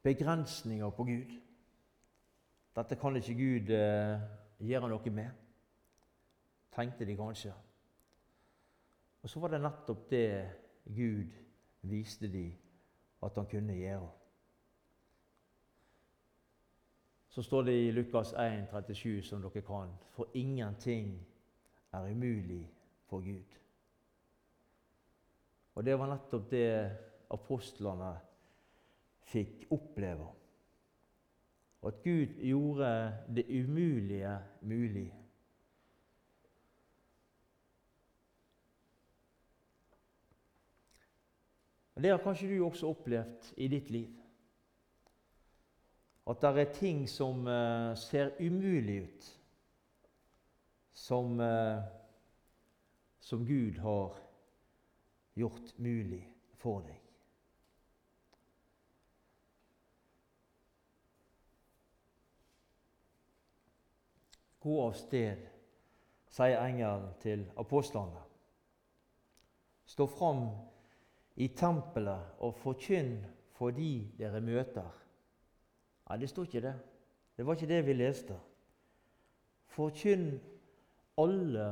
begrensninger 0.03 0.89
på 0.89 1.03
Gud. 1.03 1.35
Dette 2.75 2.95
kan 2.95 3.15
ikke 3.15 3.37
Gud 3.37 3.69
eh, 3.69 4.19
gjøre 4.59 4.89
noe 4.89 5.09
med. 5.11 5.31
tenkte 6.73 7.05
de 7.05 7.15
kanskje. 7.15 7.53
Og 9.21 9.29
så 9.29 9.39
var 9.39 9.51
det 9.53 9.61
nettopp 9.61 10.09
det 10.09 10.49
Gud 10.89 11.35
viste 11.81 12.27
dem 12.27 12.55
at 13.21 13.35
han 13.35 13.45
kunne 13.45 13.75
gjøre. 13.77 14.22
Så 17.33 17.41
står 17.43 17.63
det 17.63 17.73
i 17.87 17.91
Lukas 17.91 18.33
1, 18.33 18.67
37, 18.69 19.21
som 19.25 19.41
dere 19.41 19.61
kan, 19.65 19.89
for 20.13 20.29
ingenting 20.37 21.15
er 21.93 22.11
umulig 22.11 22.67
for 23.09 23.25
Gud. 23.25 23.55
Og 25.73 25.85
det 25.85 25.95
var 25.97 26.11
nettopp 26.11 26.45
det 26.51 26.67
apostlene 27.33 28.11
fikk 29.33 29.65
oppleve. 29.73 30.29
At 31.81 32.03
Gud 32.05 32.37
gjorde 32.37 32.93
det 33.33 33.49
umulige 33.49 34.37
mulig. 34.61 35.09
Og 41.95 42.01
Det 42.03 42.11
har 42.11 42.21
kanskje 42.21 42.53
du 42.53 42.65
også 42.65 42.93
opplevd 42.93 43.55
i 43.57 43.67
ditt 43.67 43.89
liv. 43.89 44.22
At 46.27 46.41
det 46.41 46.59
er 46.61 46.73
ting 46.73 47.09
som 47.09 47.47
uh, 47.47 47.95
ser 47.99 48.31
umulig 48.39 49.01
ut, 49.03 49.29
som, 50.93 51.39
uh, 51.39 51.83
som 53.19 53.45
Gud 53.45 53.79
har 53.83 54.15
gjort 55.35 55.73
mulig 55.77 56.23
for 56.61 56.85
deg. 56.87 56.99
Gå 64.63 64.79
av 64.85 64.93
sted, 64.95 65.43
sier 66.31 66.61
engelen 66.63 67.09
til 67.19 67.43
apostlene. 67.59 68.21
Stå 69.91 70.07
fram 70.07 70.45
i 71.35 71.49
tempelet 71.51 72.39
og 72.39 72.55
forkynn 72.63 73.17
for 73.57 73.75
de 73.75 74.05
dere 74.15 74.39
møter. 74.39 75.02
Nei, 76.09 76.17
det 76.19 76.29
sto 76.29 76.43
ikke 76.43 76.61
det. 76.61 76.73
Det 77.37 77.45
var 77.45 77.57
ikke 77.57 77.69
det 77.69 77.85
vi 77.87 77.95
leste. 77.95 78.35
Forkynn 79.73 80.33
alle 81.17 81.67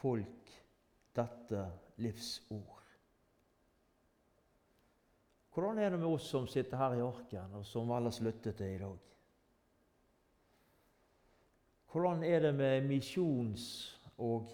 folk 0.00 0.52
dette 1.16 1.64
livsord. 1.96 2.84
Hvordan 5.54 5.78
er 5.78 5.90
det 5.90 5.98
med 5.98 6.08
oss 6.08 6.26
som 6.26 6.46
sitter 6.50 6.76
her 6.76 6.96
i 6.96 7.02
Arken, 7.04 7.52
og 7.54 7.66
som 7.66 7.90
ellers 7.94 8.20
lyttet 8.20 8.56
til 8.58 8.74
i 8.74 8.78
dag? 8.78 8.96
Hvordan 11.92 12.24
er 12.26 12.40
det 12.40 12.54
med 12.54 12.88
misjons- 12.88 14.00
og 14.18 14.48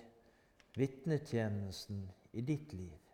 vitnetjenesten 0.77 2.03
i 2.33 2.41
ditt 2.45 2.73
liv? 2.73 3.10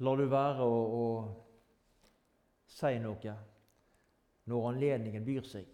Lar 0.00 0.16
du 0.16 0.24
være 0.32 0.64
å, 0.64 0.76
å 0.96 1.04
si 2.70 2.94
noe 3.02 3.34
når 4.48 4.68
anledningen 4.70 5.26
byr 5.26 5.44
seg? 5.44 5.66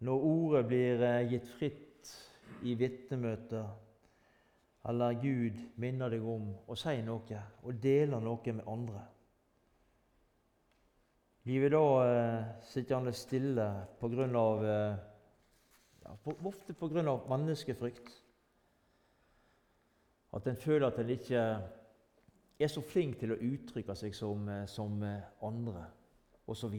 Når 0.00 0.24
ordet 0.30 0.62
blir 0.70 1.02
eh, 1.04 1.26
gitt 1.28 1.48
fritt 1.58 2.12
i 2.64 2.72
vitnemøter, 2.80 3.66
eller 4.88 5.18
Gud 5.20 5.58
minner 5.76 6.08
deg 6.08 6.24
om 6.24 6.46
å 6.64 6.76
si 6.78 6.94
noe 7.04 7.42
og 7.60 7.82
dele 7.82 8.20
noe 8.24 8.54
med 8.56 8.64
andre? 8.64 9.02
Blir 11.44 11.66
vi 11.66 11.70
da 11.72 11.82
eh, 12.04 12.48
sittende 12.68 13.12
stille 13.16 13.66
på 14.00 14.08
grunn 14.12 14.40
av 14.40 14.64
eh, 14.64 14.96
ja, 16.06 16.16
på, 16.24 16.34
Ofte 16.48 16.72
pga. 16.72 17.04
menneskefrykt. 17.28 18.08
At 20.32 20.48
en 20.48 20.56
føler 20.56 20.86
at 20.88 20.98
en 21.02 21.12
ikke 21.12 21.44
er 22.60 22.68
så 22.68 22.82
flink 22.84 23.18
til 23.20 23.32
å 23.32 23.40
uttrykke 23.40 23.94
seg 23.96 24.14
som, 24.14 24.48
eh, 24.48 24.66
som 24.68 25.02
eh, 25.02 25.22
andre, 25.42 25.86
osv. 26.46 26.76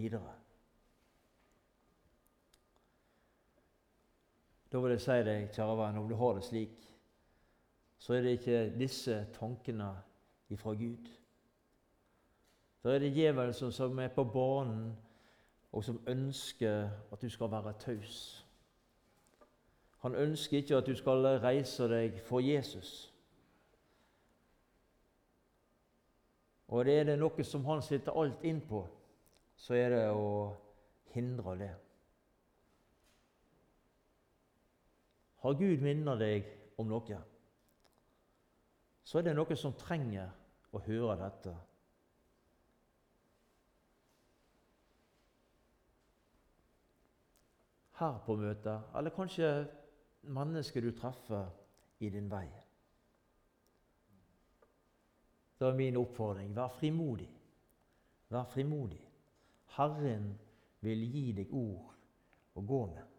Da 4.71 4.79
vil 4.79 4.93
jeg 4.93 5.01
si 5.01 5.17
deg, 5.27 5.49
kjære 5.55 5.77
venn, 5.79 5.97
om 5.99 6.09
du 6.09 6.15
har 6.15 6.37
det 6.37 6.45
slik, 6.45 6.85
så 8.01 8.13
er 8.13 8.21
det 8.21 8.37
ikke 8.37 8.59
disse 8.79 9.17
tankene 9.35 9.89
ifra 10.49 10.73
Gud. 10.73 11.09
Da 12.83 12.95
er 12.95 12.99
det 12.99 13.13
djevelen 13.13 13.53
som 13.71 13.99
er 13.99 14.13
på 14.15 14.23
banen, 14.23 14.97
og 15.71 15.83
som 15.83 16.01
ønsker 16.07 16.89
at 17.11 17.21
du 17.21 17.29
skal 17.29 17.51
være 17.51 17.73
taus. 17.79 18.45
Han 20.01 20.15
ønsker 20.15 20.57
ikke 20.57 20.77
at 20.77 20.87
du 20.87 20.95
skal 20.95 21.27
reise 21.39 21.87
deg 21.87 22.19
for 22.25 22.39
Jesus. 22.39 23.10
Og 26.71 26.85
det 26.85 26.93
er 26.99 27.07
det 27.09 27.17
noe 27.19 27.43
som 27.43 27.65
han 27.67 27.81
sitter 27.83 28.15
alt 28.15 28.43
inn 28.47 28.61
på, 28.63 28.85
så 29.59 29.75
er 29.75 29.89
det 29.91 30.05
å 30.15 30.29
hindre 31.11 31.55
det. 31.59 31.71
Har 35.43 35.57
Gud 35.59 35.83
minnet 35.83 36.21
deg 36.21 36.47
om 36.79 36.87
noe, 36.87 37.19
så 39.03 39.19
er 39.19 39.27
det 39.27 39.35
noe 39.35 39.57
som 39.59 39.75
trenger 39.75 40.31
å 40.71 40.79
høre 40.85 41.17
dette. 41.19 41.57
Her 47.99 48.17
på 48.25 48.39
møtet, 48.39 48.87
eller 48.95 49.13
kanskje 49.13 49.51
mennesket 50.23 50.87
du 50.87 50.93
treffer 50.95 51.51
i 51.99 52.09
din 52.09 52.31
vei. 52.31 52.47
Det 55.61 55.67
er 55.69 55.75
min 55.77 55.97
oppfordring. 56.01 56.55
Vær 56.57 56.71
frimodig. 56.73 57.29
Vær 58.33 58.47
frimodig. 58.49 59.01
Herren 59.75 60.31
vil 60.81 61.03
gi 61.13 61.27
deg 61.37 61.51
ord 61.53 62.57
å 62.57 62.63
gå 62.65 62.79
med. 62.89 63.11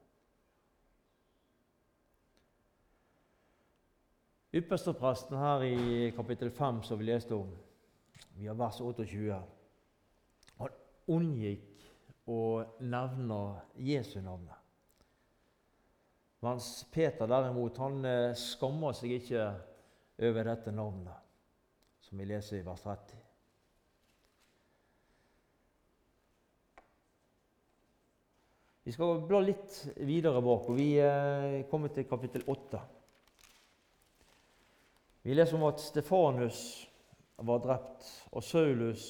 Ypperstepresten 4.58 5.38
her 5.38 5.62
i 5.68 6.10
kapittel 6.16 6.50
5 6.50 6.82
som 6.84 6.98
vi 6.98 7.06
leste 7.12 7.38
om, 7.38 7.54
vi 8.34 8.50
har 8.50 8.58
vers 8.58 8.82
28, 8.82 9.38
han 10.58 10.74
unngikk 11.14 11.86
å 12.28 12.42
nevne 12.82 13.40
Jesu 13.78 14.18
navnet. 14.20 14.58
Mens 16.42 16.74
Peter 16.90 17.30
derimot, 17.30 17.78
han 17.78 18.02
eh, 18.04 18.34
skammer 18.34 18.98
seg 18.98 19.14
ikke 19.20 19.46
over 20.26 20.50
dette 20.50 20.74
navnet, 20.74 21.21
som 22.12 22.18
vi 22.18 22.26
leser 22.28 22.58
i 22.58 22.62
vers 22.62 22.80
30. 22.84 23.12
Vi 28.82 28.92
skal 28.92 29.22
bla 29.24 29.38
litt 29.40 29.78
videre 29.96 30.42
bak, 30.44 30.66
og 30.68 30.76
vi 30.76 30.90
eh, 31.00 31.62
kommer 31.70 31.88
til 31.88 32.04
kapittel 32.10 32.42
8. 32.52 32.80
Vi 35.24 35.32
leser 35.32 35.56
om 35.56 35.64
at 35.70 35.80
Stefanus 35.80 36.60
var 37.40 37.62
drept, 37.64 38.04
og 38.36 38.44
Saulus, 38.44 39.06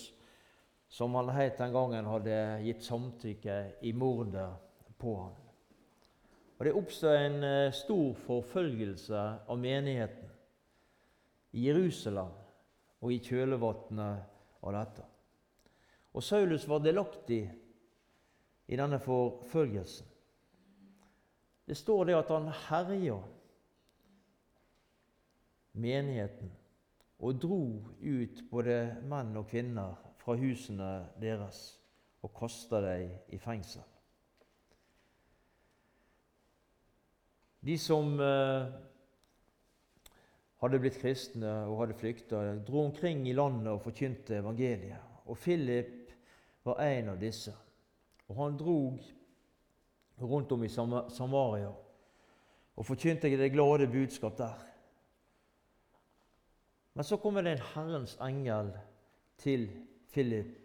som 0.86 1.18
han 1.18 1.32
het 1.34 1.58
den 1.58 1.74
gangen, 1.74 2.06
hadde 2.06 2.36
gitt 2.62 2.86
samtykke 2.86 3.56
i 3.82 3.90
mordet 3.98 4.46
på 4.94 5.16
ham. 5.24 5.34
Og 6.54 6.62
Det 6.68 6.76
oppstod 6.84 7.18
en 7.18 7.48
eh, 7.50 7.74
stor 7.74 8.14
forfølgelse 8.28 9.26
av 9.42 9.58
menigheten 9.58 10.30
i 11.50 11.66
Jerusalem 11.66 12.38
og 13.02 13.12
i 13.12 13.18
kjølvannet 13.22 14.62
av 14.62 14.76
dette. 14.76 15.04
Og 16.12 16.24
Saulus 16.24 16.68
var 16.68 16.82
delaktig 16.84 17.42
i 18.68 18.78
denne 18.78 19.00
forfølgelsen. 19.02 20.08
Det 21.66 21.76
står 21.78 22.08
det 22.08 22.18
at 22.18 22.30
han 22.34 22.50
herja 22.68 23.18
menigheten 25.72 26.50
og 27.22 27.38
dro 27.40 27.62
ut 28.02 28.42
både 28.50 28.76
menn 29.08 29.36
og 29.38 29.46
kvinner 29.50 29.94
fra 30.22 30.34
husene 30.38 30.90
deres 31.22 31.62
og 32.22 32.34
kasta 32.38 32.82
dem 32.82 33.14
i 33.34 33.38
fengsel. 33.42 33.84
De 37.62 37.76
som 37.78 38.18
eh, 38.18 38.72
hadde 40.62 40.78
blitt 40.78 40.98
kristne 41.02 41.50
og 41.66 41.80
hadde 41.80 41.98
flykta, 41.98 42.42
dro 42.62 42.84
omkring 42.86 43.26
i 43.28 43.34
landet 43.34 43.72
og 43.72 43.82
forkynte 43.82 44.38
evangeliet. 44.38 45.10
Og 45.26 45.38
Philip 45.38 46.12
var 46.64 46.82
en 46.86 47.12
av 47.14 47.18
disse. 47.20 47.54
Og 48.28 48.36
han 48.38 48.58
drog 48.58 49.00
rundt 50.22 50.52
om 50.54 50.62
i 50.64 50.70
Samaria 50.70 51.72
og 52.72 52.86
forkynte 52.86 53.30
det 53.36 53.50
glade 53.52 53.90
budskap 53.90 54.38
der. 54.38 54.60
Men 56.94 57.04
så 57.04 57.16
kommer 57.16 57.42
det 57.42 57.56
en 57.56 57.66
Herrens 57.74 58.16
engel 58.20 58.72
til 59.38 59.70
Philip 60.12 60.58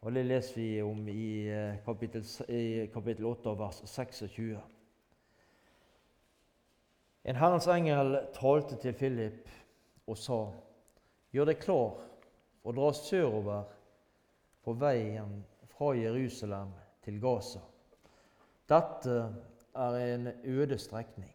Og 0.00 0.12
Det 0.12 0.24
leser 0.24 0.54
vi 0.56 0.82
om 0.82 1.08
i 1.08 1.48
eh, 1.52 1.74
kapittel, 1.84 2.24
i 2.48 2.86
kapittel 2.92 3.26
8, 3.26 3.50
vers 3.58 3.82
26. 3.84 4.60
En 7.24 7.36
Herrens 7.36 7.66
engel 7.68 8.16
talte 8.32 8.76
til 8.80 8.94
Philip 8.96 9.48
og 10.06 10.18
sa:" 10.18 10.40
Gjør 11.30 11.46
deg 11.46 11.60
klar 11.62 11.98
og 12.64 12.74
dra 12.74 12.92
sørover 12.92 13.68
på 14.64 14.72
veien 14.72 15.44
fra 15.70 15.92
Jerusalem 15.94 16.72
til 17.04 17.20
Gaza. 17.22 17.60
Dette 18.68 19.18
er 19.74 19.98
en 20.14 20.32
øde 20.44 20.78
strekning. 20.78 21.30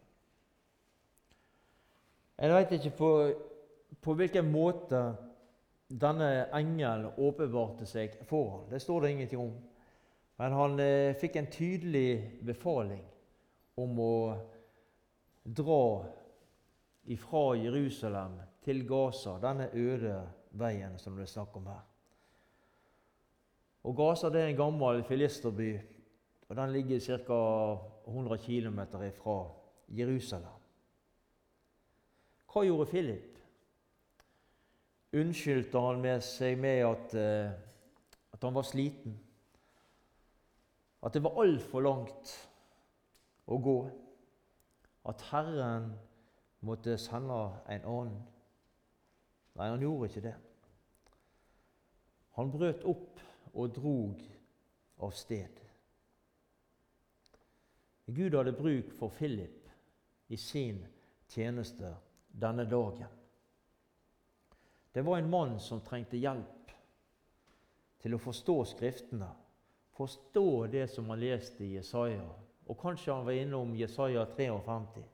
Jeg 2.38 2.52
vet 2.52 2.72
ikke 2.72 2.96
på, 2.98 3.10
på 4.02 4.14
hvilken 4.14 4.52
måte 4.52 5.00
denne 5.88 6.28
engelen 6.52 7.14
åpenbarte 7.16 7.86
seg 7.88 8.18
for 8.28 8.50
ham. 8.50 8.66
Det 8.70 8.82
står 8.82 9.00
det 9.00 9.10
ingenting 9.10 9.40
om. 9.40 9.54
Men 10.36 10.52
han 10.52 10.80
eh, 10.80 11.16
fikk 11.16 11.36
en 11.36 11.48
tydelig 11.50 12.40
befaling 12.44 13.04
om 13.80 14.00
å 14.00 14.16
dra 15.46 16.04
ifra 17.06 17.54
Jerusalem 17.54 18.40
til 18.64 18.88
Gaza, 18.88 19.38
denne 19.42 19.70
øde 19.72 20.16
veien 20.58 20.98
som 20.98 21.16
det 21.16 21.26
er 21.26 21.30
snakk 21.30 21.56
om 21.56 21.66
her. 21.70 21.84
Og 23.86 23.94
Gaza 23.96 24.28
det 24.28 24.42
er 24.42 24.50
en 24.50 24.58
gammel 24.58 25.04
filisterby, 25.06 25.76
og 26.48 26.56
den 26.56 26.72
ligger 26.72 27.00
ca. 27.00 27.40
100 28.06 28.38
km 28.38 28.80
fra 29.18 29.36
Jerusalem. 29.88 30.60
Hva 32.52 32.62
gjorde 32.64 32.90
Philip? 32.90 33.38
Unnskyldte 35.12 35.80
han 35.80 36.00
med 36.00 36.22
seg 36.22 36.58
med 36.58 36.82
at, 36.86 37.14
eh, 37.14 37.50
at 38.32 38.42
han 38.42 38.54
var 38.54 38.62
sliten? 38.62 39.18
At 41.02 41.14
det 41.14 41.22
var 41.22 41.38
altfor 41.42 41.82
langt 41.82 42.32
å 43.46 43.58
gå? 43.58 43.76
At 45.06 45.22
Herren 45.30 45.92
måtte 46.66 46.98
sende 46.98 47.38
en 47.70 47.84
annen? 47.86 48.22
Nei, 49.56 49.68
han 49.70 49.80
gjorde 49.80 50.10
ikke 50.10 50.24
det. 50.26 50.34
Han 52.36 52.50
brøt 52.52 52.82
opp 52.84 53.22
og 53.54 53.70
drog 53.76 54.24
av 55.00 55.14
sted. 55.16 55.62
Gud 58.06 58.36
hadde 58.36 58.52
bruk 58.54 58.92
for 58.98 59.14
Philip 59.16 59.70
i 60.28 60.36
sin 60.36 60.82
tjeneste 61.32 61.94
denne 62.28 62.66
dagen. 62.68 63.08
Det 64.92 65.04
var 65.04 65.18
en 65.18 65.30
mann 65.30 65.56
som 65.60 65.80
trengte 65.84 66.20
hjelp 66.20 66.72
til 68.02 68.14
å 68.16 68.20
forstå 68.22 68.56
Skriftene, 68.70 69.28
forstå 69.96 70.48
det 70.72 70.86
som 70.92 71.08
han 71.10 71.20
leste 71.20 71.64
i 71.64 71.74
Jesaja, 71.74 72.28
og 72.66 72.78
kanskje 72.80 73.14
han 73.14 73.26
var 73.26 73.32
innom 73.32 73.74
Jesaja 73.78 74.24
53. 74.36 75.04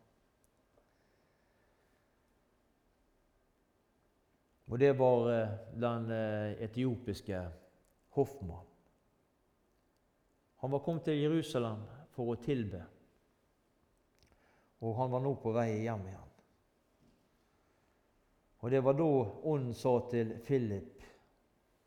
Og 4.72 4.78
det 4.80 4.92
var 4.96 5.26
eh, 5.28 5.56
den 5.76 6.10
eh, 6.10 6.62
etiopiske 6.64 7.42
hoffmann. 8.16 8.64
Han 10.62 10.70
var 10.70 10.78
kommet 10.78 11.04
til 11.04 11.18
Jerusalem 11.20 11.82
for 12.14 12.32
å 12.32 12.38
tilbe, 12.40 12.80
og 14.80 14.94
han 14.96 15.10
var 15.12 15.24
nå 15.24 15.32
på 15.42 15.52
vei 15.52 15.82
hjem 15.82 16.06
igjen. 16.06 16.28
Og 18.62 18.70
Det 18.70 18.80
var 18.80 18.94
da 18.94 19.10
Ånden 19.50 19.74
sa 19.74 19.96
til 20.10 20.36
Philip, 20.46 21.02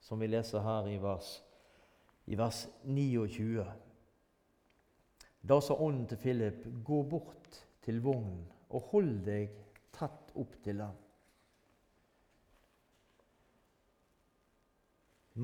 som 0.04 0.20
vi 0.20 0.28
leser 0.28 0.60
her 0.60 0.90
i 0.92 0.98
vers, 1.00 1.30
i 2.28 2.36
vers 2.36 2.66
29 2.84 3.64
Da 5.46 5.60
sa 5.62 5.76
Ånden 5.78 6.08
til 6.10 6.18
Philip, 6.18 6.64
gå 6.84 7.04
bort 7.06 7.60
til 7.86 8.00
vognen 8.02 8.42
og 8.74 8.88
hold 8.90 9.12
deg 9.28 9.52
tett 9.94 10.32
opp 10.42 10.56
til 10.66 10.82
den. 10.82 10.96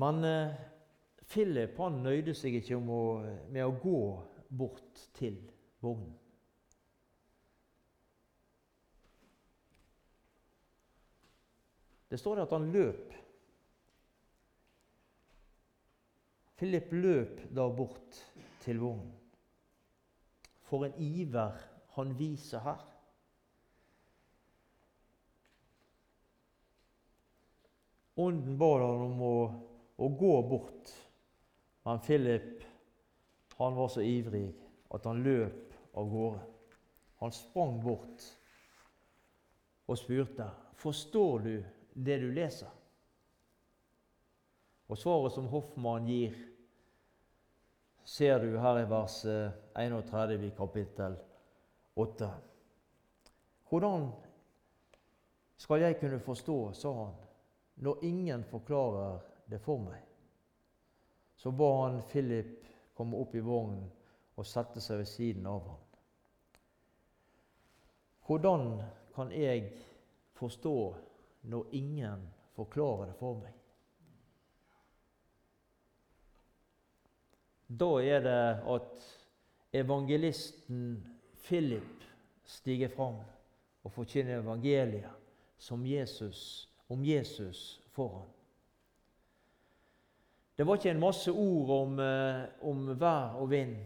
Men 0.02 0.24
eh, 0.26 0.58
Philip 1.30 1.78
han 1.78 2.00
nøyde 2.02 2.34
seg 2.34 2.58
ikke 2.58 2.80
å, 2.80 3.04
med 3.52 3.62
å 3.62 3.76
gå 3.78 4.02
bort 4.50 5.06
til 5.14 5.38
vognen. 5.84 6.18
Det 12.10 12.18
står 12.20 12.36
det 12.36 12.44
at 12.44 12.52
han 12.58 12.70
løp. 12.74 13.14
Philip 16.60 16.92
løp 16.92 17.46
da 17.54 17.70
bort 17.72 18.24
til 18.66 18.82
vognen. 18.82 19.21
For 20.72 20.86
en 20.86 20.94
iver 20.96 21.58
han 21.92 22.14
viser 22.16 22.62
her. 22.64 22.80
Ånden 28.14 28.56
ba 28.56 28.70
han 28.80 29.02
om 29.04 29.20
å, 29.20 29.34
å, 30.00 30.08
gå 30.08 30.30
bort, 30.48 30.92
men 31.84 32.00
Philip 32.06 32.64
han 33.58 33.76
var 33.76 33.92
så 33.92 34.00
ivrig 34.00 34.46
at 34.96 35.04
han 35.10 35.20
løp 35.26 35.76
av 36.00 36.08
gårde. 36.08 36.40
Han 37.20 37.36
sprang 37.36 37.76
bort 37.84 38.24
og 39.92 39.98
spurte, 40.00 40.48
'Forstår 40.72 41.38
du 41.38 41.64
det 41.92 42.16
du 42.18 42.30
leser. 42.32 42.72
Og 44.88 44.98
svaret 44.98 45.36
som 45.36 45.52
Hoffmann 45.52 46.08
gir, 46.08 46.32
ser 48.04 48.40
du 48.40 48.56
her 48.58 48.80
i 48.80 48.88
vers 48.90 49.24
31 49.74 50.34
eh, 50.34 50.44
i 50.44 50.50
kapittel 50.56 51.16
8. 51.94 52.30
Hvordan 53.68 54.08
skal 55.56 55.80
jeg 55.80 55.98
kunne 56.00 56.20
forstå, 56.20 56.72
sa 56.72 56.92
han, 56.92 57.14
når 57.74 58.04
ingen 58.04 58.44
forklarer 58.44 59.20
det 59.50 59.60
for 59.62 59.78
meg? 59.82 60.00
Så 61.36 61.50
ba 61.50 61.70
han 61.84 62.02
Philip 62.10 62.66
komme 62.94 63.18
opp 63.18 63.34
i 63.34 63.42
vognen 63.42 63.88
og 64.36 64.46
sette 64.46 64.80
seg 64.80 65.02
ved 65.02 65.08
siden 65.10 65.46
av 65.46 65.64
ham. 65.66 65.80
Hvordan 68.26 68.68
kan 69.14 69.32
jeg 69.34 69.72
forstå 70.42 70.76
når 71.42 71.66
ingen 71.72 72.28
forklarer 72.54 73.06
det 73.06 73.16
for 73.18 73.38
meg. 73.38 73.54
Da 77.78 77.88
er 78.04 78.20
det 78.20 78.40
at 78.74 79.04
evangelisten 79.72 81.00
Philip 81.44 82.04
stiger 82.44 82.88
fram 82.92 83.22
og 83.82 83.92
forkynner 83.92 84.42
evangeliet 84.42 85.10
Jesus, 85.86 86.68
om 86.88 87.04
Jesus 87.04 87.80
for 87.90 88.08
ham. 88.08 88.28
Det 90.56 90.66
var 90.66 90.76
ikke 90.76 90.90
en 90.90 91.00
masse 91.00 91.30
ord 91.30 91.70
om, 91.70 91.98
eh, 91.98 92.44
om 92.60 93.00
vær 93.00 93.38
og 93.40 93.50
vind 93.50 93.76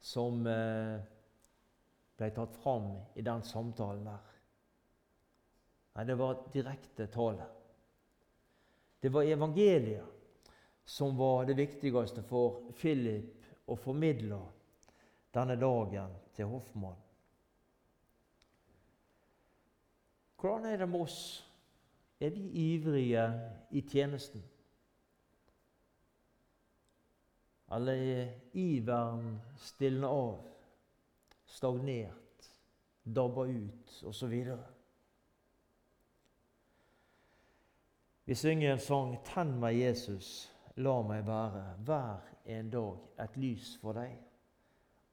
som 0.00 0.46
eh, 0.46 1.00
ble 2.16 2.28
tatt 2.34 2.54
fram 2.62 2.92
i 3.16 3.22
den 3.22 3.42
samtalen 3.42 4.04
der. 4.06 4.36
Nei, 5.96 6.04
det 6.06 6.18
var 6.18 6.44
direkte 6.54 7.08
tale. 7.10 7.48
Det 9.02 9.10
var 9.10 9.26
evangeliet 9.26 10.17
som 10.88 11.16
var 11.16 11.44
det 11.44 11.54
viktigste 11.54 12.22
for 12.24 12.62
Philip 12.72 13.68
å 13.68 13.74
formidle 13.76 14.38
denne 15.36 15.58
dagen 15.60 16.14
til 16.32 16.48
Hoffmann. 16.48 16.96
Hvordan 20.40 20.70
er 20.70 20.80
det 20.80 20.88
med 20.88 21.04
oss? 21.04 21.18
Er 22.20 22.32
vi 22.32 22.48
ivrige 22.72 23.26
i 23.70 23.84
tjenesten? 23.84 24.40
Eller 27.68 27.92
er 27.92 28.34
iveren 28.56 29.36
stilnet 29.60 30.08
av, 30.08 30.40
stagnert, 31.44 32.52
dabba 33.04 33.44
ut 33.44 34.02
osv.? 34.08 34.40
Vi 38.24 38.34
synger 38.34 38.72
en 38.72 38.80
sang 38.80 39.18
'Tenn 39.24 39.58
meg, 39.60 39.76
Jesus, 39.76 40.48
la 40.78 40.94
meg 41.02 41.26
være 41.26 41.64
hver 41.84 42.32
en 42.56 42.70
dag 42.70 43.22
et 43.24 43.36
lys 43.36 43.74
for 43.82 43.98
deg'. 43.98 44.18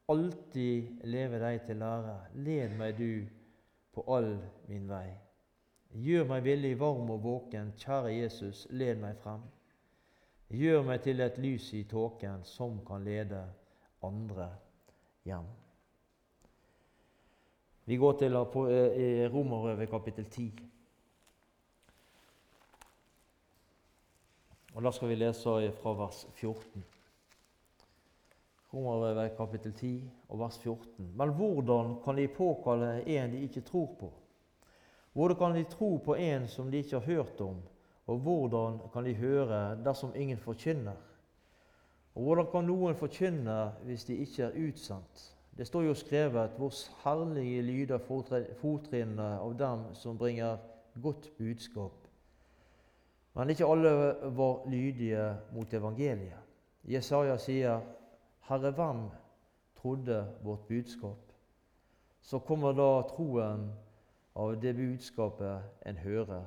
Alltid 0.10 1.06
leve 1.10 1.40
deg 1.42 1.62
til 1.66 1.82
lære. 1.82 2.18
Led 2.36 2.78
meg 2.78 2.98
du 2.98 3.26
på 3.94 4.04
all 4.08 4.36
min 4.70 4.86
vei. 4.90 5.10
Gjør 5.96 6.28
meg 6.30 6.44
villig, 6.44 6.76
varm 6.80 7.10
og 7.10 7.24
våken, 7.24 7.72
kjære 7.80 8.14
Jesus, 8.14 8.68
led 8.70 9.00
meg 9.02 9.18
frem. 9.24 9.42
Gjør 10.52 10.84
meg 10.86 11.02
til 11.02 11.24
et 11.24 11.38
lys 11.42 11.72
i 11.74 11.84
tåken 11.90 12.44
som 12.44 12.78
kan 12.86 13.04
lede 13.04 13.42
andre 14.04 14.50
hjem. 15.26 15.48
Vi 17.86 17.98
går 17.98 18.18
til 18.20 18.36
eh, 18.36 19.34
Romerøvet 19.34 19.90
kapittel 19.90 20.26
10. 20.26 20.52
Og 24.76 24.84
Da 24.84 24.92
skal 24.92 25.08
vi 25.08 25.16
lese 25.16 25.72
fra 25.80 25.94
vers 25.96 26.26
14. 26.36 26.84
Romerbrevet 28.74 29.38
kapittel 29.38 29.72
10 29.74 29.92
og 30.30 30.40
vers 30.40 30.58
14. 30.60 31.14
Men 31.16 31.30
hvordan 31.32 31.94
kan 32.04 32.18
de 32.18 32.28
påkalle 32.28 32.90
en 33.08 33.32
de 33.32 33.40
ikke 33.48 33.62
tror 33.62 33.96
på? 34.00 34.10
Hvordan 35.14 35.38
kan 35.38 35.56
de 35.56 35.64
tro 35.64 35.96
på 35.98 36.16
en 36.16 36.48
som 36.48 36.72
de 36.72 36.78
ikke 36.78 37.00
har 37.00 37.06
hørt 37.06 37.42
om? 37.42 37.56
Og 38.08 38.18
hvordan 38.18 38.80
kan 38.94 39.06
de 39.06 39.14
høre 39.14 39.80
dersom 39.86 40.12
ingen 40.16 40.38
forkynner? 40.38 41.00
Og 42.16 42.24
hvordan 42.24 42.52
kan 42.52 42.68
noen 42.68 42.96
forkynne 42.96 43.72
hvis 43.84 44.04
de 44.04 44.18
ikke 44.18 44.44
er 44.44 44.60
utsendt? 44.68 45.36
Det 45.58 45.68
står 45.68 45.88
jo 45.88 45.94
skrevet 45.94 46.60
hvor 46.60 46.74
herlige 47.04 47.62
lyder 47.62 48.04
fottrinnene 48.60 49.38
av 49.40 49.56
dem 49.56 49.94
som 49.94 50.18
bringer 50.18 50.58
godt 51.02 51.32
budskap. 51.38 52.05
Men 53.36 53.50
ikke 53.50 53.68
alle 53.68 53.90
var 54.38 54.70
lydige 54.70 55.38
mot 55.52 55.74
evangeliet. 55.74 56.40
Jesaja 56.84 57.38
sier, 57.38 57.82
'Herre, 58.40 58.72
hvem 58.72 59.10
trodde 59.76 60.36
vårt 60.44 60.68
budskap?' 60.68 61.34
Så 62.22 62.40
kommer 62.40 62.72
da 62.72 63.08
troen 63.08 63.74
av 64.36 64.62
det 64.62 64.76
budskapet 64.76 65.62
en 65.86 65.98
hører, 65.98 66.46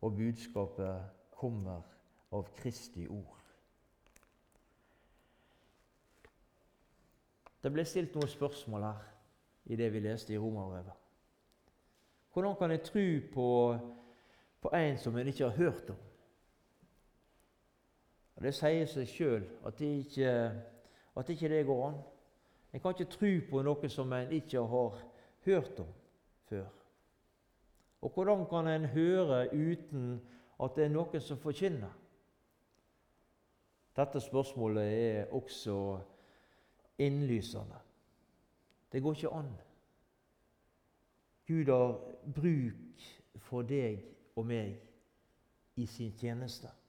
og 0.00 0.16
budskapet 0.16 1.02
kommer 1.30 1.82
av 2.32 2.46
Kristi 2.56 3.06
ord. 3.08 3.36
Det 7.62 7.72
ble 7.72 7.84
stilt 7.84 8.14
noen 8.14 8.28
spørsmål 8.28 8.82
her 8.82 9.02
i 9.64 9.76
det 9.76 9.92
vi 9.92 10.00
leste 10.00 10.32
i 10.32 10.38
Romerbrevet. 10.38 10.92
Hvordan 12.32 12.56
kan 12.56 12.70
jeg 12.70 12.82
tro 12.82 13.06
på, 13.34 13.48
på 14.62 14.68
en 14.74 14.98
som 14.98 15.18
en 15.18 15.26
ikke 15.26 15.44
har 15.44 15.56
hørt 15.56 15.90
om? 15.90 15.96
Og 18.40 18.46
Det 18.46 18.54
sier 18.56 18.86
seg 18.88 19.08
sjøl 19.08 19.42
at, 19.68 19.76
det 19.76 19.88
ikke, 20.00 20.30
at 21.20 21.28
ikke 21.28 21.48
det 21.52 21.66
går 21.68 21.82
an. 21.90 21.98
En 22.72 22.80
kan 22.80 22.94
ikke 22.96 23.12
tro 23.12 23.32
på 23.50 23.60
noe 23.66 23.90
som 23.92 24.12
en 24.16 24.32
ikke 24.32 24.62
har 24.64 24.96
hørt 25.44 25.82
om 25.84 25.90
før. 26.48 26.70
Og 28.00 28.14
hvordan 28.14 28.46
kan 28.48 28.70
en 28.72 28.88
høre 28.94 29.42
uten 29.52 30.22
at 30.56 30.72
det 30.76 30.86
er 30.86 30.94
noen 30.94 31.20
som 31.20 31.36
forkynner? 31.36 31.92
Dette 33.96 34.24
spørsmålet 34.24 34.88
er 34.88 35.36
også 35.36 35.76
innlysende. 36.98 37.84
Det 38.92 39.02
går 39.02 39.20
ikke 39.20 39.36
an. 39.36 39.52
Gud 41.46 41.68
har 41.68 41.92
bruk 42.40 43.08
for 43.36 43.68
deg 43.68 44.00
og 44.36 44.46
meg 44.48 44.78
i 45.76 45.86
sin 45.86 46.16
tjeneste. 46.16 46.79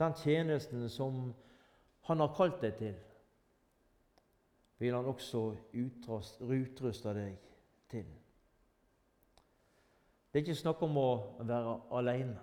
Den 0.00 0.14
tjenesten 0.16 0.88
som 0.90 1.34
han 2.08 2.20
har 2.24 2.32
kalt 2.36 2.62
deg 2.62 2.78
til, 2.78 2.94
vil 4.80 4.96
han 4.96 5.10
også 5.10 5.42
utruste 5.76 7.12
deg 7.14 7.36
til. 7.92 8.06
Det 10.30 10.38
er 10.38 10.46
ikke 10.46 10.56
snakk 10.56 10.82
om 10.86 10.96
å 10.96 11.10
være 11.44 11.76
alene, 12.00 12.40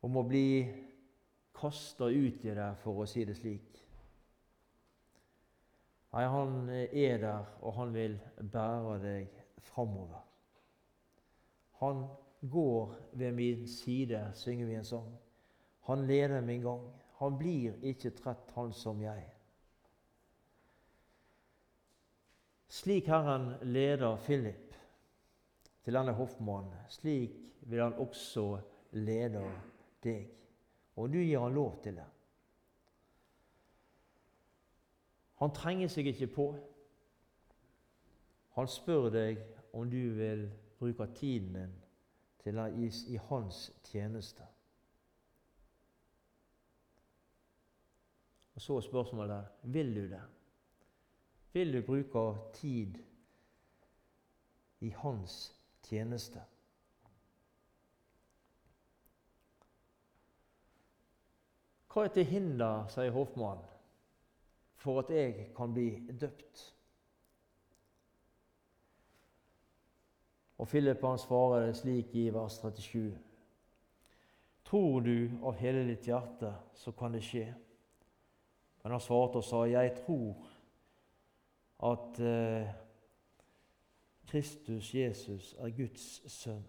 om 0.00 0.16
å 0.16 0.24
bli 0.24 0.64
kasta 1.60 2.08
ut 2.08 2.44
i 2.46 2.56
det, 2.56 2.72
for 2.80 3.02
å 3.02 3.08
si 3.10 3.26
det 3.28 3.36
slik. 3.36 3.80
Nei, 6.10 6.26
han 6.26 6.70
er 6.72 7.20
der, 7.22 7.48
og 7.60 7.76
han 7.76 7.92
vil 7.94 8.16
bære 8.40 9.00
deg 9.04 9.40
framover. 9.68 10.24
Han 11.84 12.06
går 12.40 12.94
ved 13.12 13.36
min 13.36 13.68
side, 13.68 14.30
synger 14.34 14.66
vi 14.66 14.78
en 14.80 14.88
sang. 14.88 15.10
Han 15.88 16.06
leder 16.06 16.40
min 16.40 16.62
gang. 16.62 16.86
Han 17.20 17.38
blir 17.38 17.76
ikke 17.82 18.10
trett, 18.16 18.50
han 18.54 18.72
som 18.72 19.02
jeg. 19.02 19.26
Slik 22.70 23.06
Herren 23.10 23.54
leder 23.62 24.16
Philip 24.16 24.76
til 25.84 25.94
denne 25.94 26.12
hoffmannen. 26.14 26.72
Slik 26.88 27.34
vil 27.66 27.82
han 27.82 27.98
også 27.98 28.60
lede 28.92 29.42
deg. 30.04 30.28
Og 30.96 31.10
du 31.12 31.18
gir 31.18 31.42
han 31.42 31.54
lov 31.54 31.80
til 31.82 31.98
det. 31.98 32.06
Han 35.40 35.54
trenger 35.56 35.88
seg 35.88 36.10
ikke 36.12 36.30
på. 36.34 36.46
Han 38.58 38.68
spør 38.68 39.08
deg 39.14 39.40
om 39.72 39.90
du 39.90 40.02
vil 40.18 40.46
bruke 40.78 41.06
tiden 41.16 41.54
din 41.56 41.76
til 42.44 42.58
å 42.60 42.68
gis 42.74 43.04
i 43.08 43.18
hans 43.30 43.70
tjeneste. 43.88 44.46
Og 48.60 48.64
Så 48.64 48.76
er 48.76 48.80
spørsmålet 48.80 49.44
vil 49.62 49.94
du 49.96 50.00
det. 50.00 50.20
Vil 51.52 51.72
du 51.72 51.86
bruke 51.86 52.40
tid 52.52 52.94
i 54.80 54.90
hans 54.90 55.36
tjeneste? 55.82 56.42
Hva 61.88 62.04
er 62.04 62.12
til 62.12 62.28
hinder, 62.28 62.84
sier 62.92 63.16
hoffmannen, 63.16 63.64
for 64.76 65.00
at 65.00 65.14
jeg 65.16 65.48
kan 65.56 65.72
bli 65.72 65.88
døpt? 66.20 66.66
Og 70.58 70.68
Philip 70.68 71.08
han 71.08 71.18
svarer 71.18 71.66
det 71.66 71.80
slik 71.80 72.12
i 72.12 72.28
vers 72.28 72.60
37. 72.60 73.16
Tror 74.68 75.00
du 75.00 75.30
av 75.40 75.56
hele 75.64 75.88
ditt 75.88 76.12
hjerte, 76.12 76.52
så 76.76 76.92
kan 76.92 77.16
det 77.16 77.24
skje. 77.24 77.48
Men 78.82 78.92
han 78.96 79.02
svarte 79.04 79.40
og 79.40 79.44
sa, 79.44 79.64
jeg 79.68 79.92
tror 80.00 80.46
at 81.90 82.20
eh, 82.24 82.74
Kristus 84.30 84.94
Jesus 84.94 85.54
er 85.58 85.72
Guds 85.76 86.06
sønn. 86.32 86.66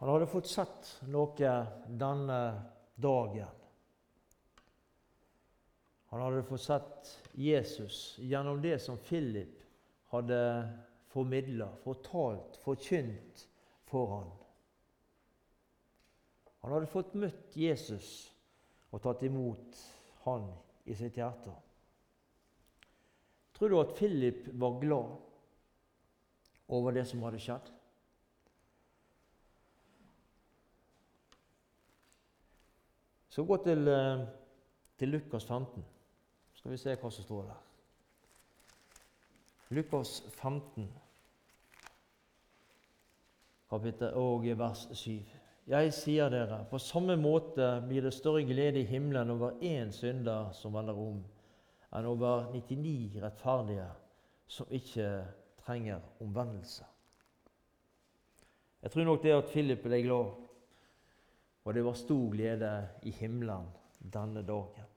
Han 0.00 0.08
hadde 0.08 0.28
fått 0.32 0.48
sett 0.48 0.94
noe 1.12 1.54
denne 2.00 2.42
dagen. 2.96 3.56
Han 6.10 6.22
hadde 6.24 6.46
fått 6.48 6.64
sett 6.64 7.10
Jesus 7.36 8.16
gjennom 8.18 8.62
det 8.64 8.78
som 8.80 8.96
Philip 9.04 9.60
hadde 10.14 10.40
formidla, 11.12 11.68
fortalt, 11.84 12.56
forkynt 12.64 13.44
for 13.84 14.14
han. 14.14 14.32
Han 16.60 16.72
hadde 16.74 16.90
fått 16.92 17.16
møtt 17.16 17.56
Jesus 17.56 18.10
og 18.90 19.00
tatt 19.04 19.22
imot 19.24 19.78
han 20.26 20.46
i 20.84 20.96
sitt 20.98 21.16
hjerte. 21.16 21.54
Tror 23.56 23.68
du 23.68 23.78
at 23.80 23.94
Philip 23.96 24.48
var 24.60 24.80
glad 24.80 25.16
over 26.68 26.96
det 26.96 27.06
som 27.08 27.22
hadde 27.24 27.40
skjedd? 27.42 27.72
Så 33.30 33.44
gå 33.46 33.56
til, 33.64 33.88
eh, 33.88 34.26
til 34.98 35.08
Lukas 35.08 35.44
15. 35.44 35.84
Så 36.52 36.58
skal 36.58 36.70
vi 36.70 36.76
se 36.76 36.96
hva 36.96 37.10
som 37.10 37.24
står 37.24 37.42
der. 37.42 37.60
Lukas 39.70 40.22
15, 40.34 40.88
kapittel 43.70 44.14
og 44.14 44.48
vers 44.58 44.88
7. 44.92 45.39
Jeg 45.70 45.92
sier 45.94 46.26
dere, 46.32 46.64
på 46.66 46.80
samme 46.82 47.14
måte 47.14 47.66
blir 47.86 48.02
det 48.02 48.10
større 48.10 48.42
glede 48.42 48.80
i 48.80 48.88
himmelen 48.88 49.28
over 49.30 49.60
én 49.62 49.92
synder 49.94 50.48
som 50.50 50.74
vender 50.74 50.96
om, 50.98 51.20
enn 51.94 52.08
over 52.10 52.48
99 52.50 53.20
rettferdige 53.22 53.84
som 54.50 54.72
ikke 54.74 55.06
trenger 55.62 56.02
omvendelse. 56.24 56.88
Jeg 58.82 58.90
tror 58.90 59.06
nok 59.06 59.22
det 59.22 59.36
at 59.36 59.52
Philip 59.52 59.84
ble 59.84 60.00
glad, 60.08 60.32
og 61.62 61.78
det 61.78 61.86
var 61.86 62.00
stor 62.00 62.26
glede 62.34 62.72
i 63.06 63.14
himmelen 63.20 63.70
denne 64.00 64.42
dagen. 64.42 64.90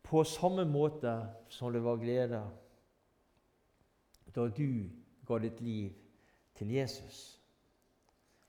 På 0.00 0.24
samme 0.24 0.64
måte 0.64 1.12
som 1.52 1.76
det 1.76 1.84
var 1.84 2.00
glede 2.00 2.40
da 4.32 4.48
du 4.48 4.88
ga 5.28 5.42
ditt 5.44 5.60
liv 5.60 6.05
til 6.56 6.72
Jesus. 6.74 7.40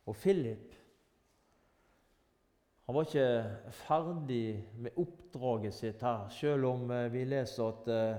Og 0.05 0.15
Philip 0.15 0.75
han 2.87 2.95
var 2.95 3.03
ikke 3.03 3.73
ferdig 3.75 4.63
med 4.79 4.95
oppdraget 4.95 5.73
sitt 5.75 6.03
her, 6.07 6.29
selv 6.31 6.69
om 6.69 6.91
eh, 6.95 7.09
vi 7.11 7.25
leser 7.27 7.65
at 7.67 7.89
eh, 7.91 8.15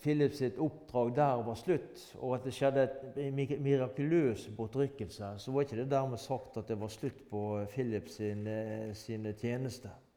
Philip 0.00 0.32
sitt 0.32 0.56
oppdrag 0.62 1.10
der 1.18 1.42
var 1.44 1.58
slutt, 1.58 2.16
og 2.16 2.36
at 2.38 2.48
det 2.48 2.54
skjedde 2.56 2.86
en 3.26 3.36
mirakuløs 3.60 4.46
bortrykkelse, 4.56 5.34
så 5.36 5.52
var 5.52 5.66
ikke 5.66 5.82
det 5.82 5.90
dermed 5.90 6.22
sagt 6.22 6.56
at 6.56 6.68
det 6.70 6.80
var 6.80 6.88
slutt 6.96 7.20
på 7.28 7.42
Philip 7.74 8.08
sin, 8.08 8.46
sin 8.46 8.94
sine 8.94 9.32
tjenester. 9.36 10.07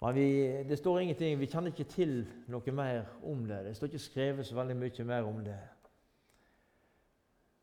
Men 0.00 0.14
vi, 0.16 0.28
det 0.68 0.78
står 0.78 1.00
ingenting, 1.00 1.36
vi 1.40 1.48
kjenner 1.50 1.74
ikke 1.74 1.90
til 1.92 2.14
noe 2.48 2.72
mer 2.72 3.02
om 3.28 3.42
det. 3.48 3.58
Det 3.66 3.74
står 3.76 3.90
ikke 3.90 4.06
skrevet 4.06 4.46
så 4.48 4.56
veldig 4.56 4.76
mye 4.80 5.04
mer 5.04 5.28
om 5.28 5.42
det. 5.44 5.58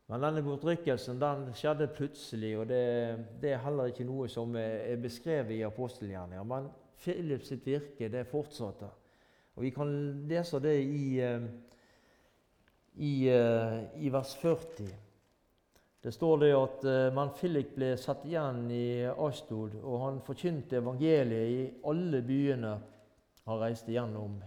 Men 0.08 0.24
denne 0.24 0.44
bortrykkelsen 0.46 1.18
den 1.20 1.50
skjedde 1.58 1.90
plutselig, 1.92 2.54
og 2.60 2.70
det, 2.70 2.84
det, 3.42 3.52
er 3.52 3.64
heller 3.66 3.90
ikke 3.92 4.06
noe 4.08 4.30
som 4.32 4.54
er 4.56 4.96
beskrevet 5.04 5.58
i 5.58 5.66
apostelgjerninga. 5.68 6.46
Men 6.48 6.70
Philips 7.02 7.50
sitt 7.52 7.66
virke 7.68 8.08
det 8.14 8.24
fortsatte. 8.30 8.88
Og 9.58 9.66
Vi 9.66 9.74
kan 9.74 9.90
lese 10.30 10.62
det 10.62 10.76
i, 10.86 11.20
eh, 11.20 11.50
i, 12.96 13.14
eh, 13.34 13.80
i 14.06 14.14
vers 14.14 14.36
40. 14.38 14.94
Det 16.02 16.12
står 16.12 16.38
det 16.38 16.56
at 16.56 16.84
uh, 16.86 17.14
men 17.14 17.30
Philip 17.34 17.76
ble 17.76 17.98
satt 17.98 18.26
igjen 18.28 18.72
i 18.72 19.06
Astod, 19.10 19.76
og 19.82 20.02
han 20.04 20.22
forkynte 20.26 20.78
evangeliet 20.78 21.50
i 21.50 21.74
alle 21.90 22.22
byene 22.26 22.82
han 23.48 23.60
reiste 23.62 23.92
gjennom, 23.96 24.44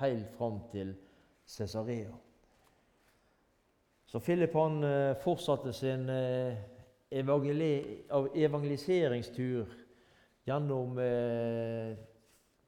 helt 0.00 0.30
fram 0.36 0.60
til 0.72 0.94
Cesarea. 1.46 2.12
Så 4.06 4.20
Philip 4.20 4.54
han 4.58 4.84
uh, 4.84 5.16
fortsatte 5.22 5.72
sin 5.72 6.10
uh, 6.10 6.54
evangeliseringstur 7.10 9.66
gjennom 10.46 10.94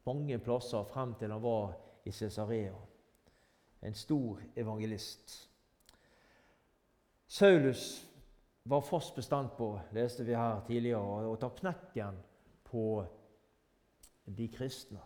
mange 0.07 0.38
plasser 0.42 0.85
frem 0.90 1.14
til 1.18 1.31
han 1.31 1.42
var 1.42 1.73
i 2.05 2.11
Cesarea. 2.11 2.75
En 3.83 3.95
stor 3.95 4.38
evangelist. 4.59 5.51
Saulus 7.27 8.12
var 8.64 8.81
fast 8.81 9.14
bestandt 9.14 9.57
på, 9.57 9.81
leste 9.92 10.25
vi 10.25 10.37
her 10.37 10.61
tidligere, 10.66 11.27
å 11.27 11.38
ta 11.40 11.51
knekken 11.51 12.18
på 12.68 13.03
de 14.25 14.48
kristne. 14.48 15.01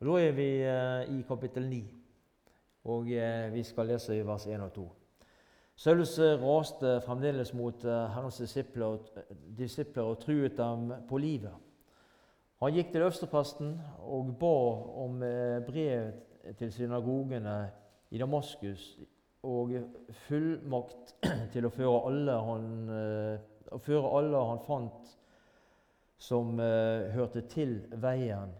Og 0.00 0.06
Da 0.06 0.20
er 0.20 0.32
vi 0.36 0.48
eh, 0.60 1.18
i 1.18 1.22
kapittel 1.28 1.68
9, 1.68 1.82
og 2.92 3.10
eh, 3.12 3.52
vi 3.52 3.62
skal 3.64 3.92
lese 3.92 4.16
i 4.16 4.24
vers 4.24 4.46
1 4.46 4.64
og 4.64 4.72
2. 4.74 4.86
Saulus 5.76 6.18
eh, 6.18 6.36
raste 6.40 6.98
fremdeles 7.04 7.52
mot 7.56 7.84
Herrens 7.84 8.40
disipler, 8.40 8.98
disipler 9.56 10.12
og 10.12 10.20
truet 10.20 10.56
dem 10.56 10.92
på 11.08 11.20
livet. 11.20 11.52
Han 12.60 12.72
gikk 12.72 12.92
til 12.92 13.04
øverstepresten 13.04 13.74
og 14.00 14.32
ba 14.40 14.54
om 15.04 15.18
brev 15.66 16.12
til 16.56 16.72
synagogene 16.72 17.56
i 18.10 18.18
Damaskus 18.18 18.94
og 19.46 19.72
fullmakt 20.26 21.14
til 21.54 21.68
å 21.68 21.72
føre 21.74 22.02
alle 22.08 22.34
han, 22.48 22.66
uh, 22.90 23.78
føre 23.82 24.10
alle 24.18 24.42
han 24.50 24.62
fant 24.66 25.14
som 26.18 26.56
uh, 26.58 27.06
hørte 27.14 27.44
til 27.50 27.78
veien, 28.02 28.54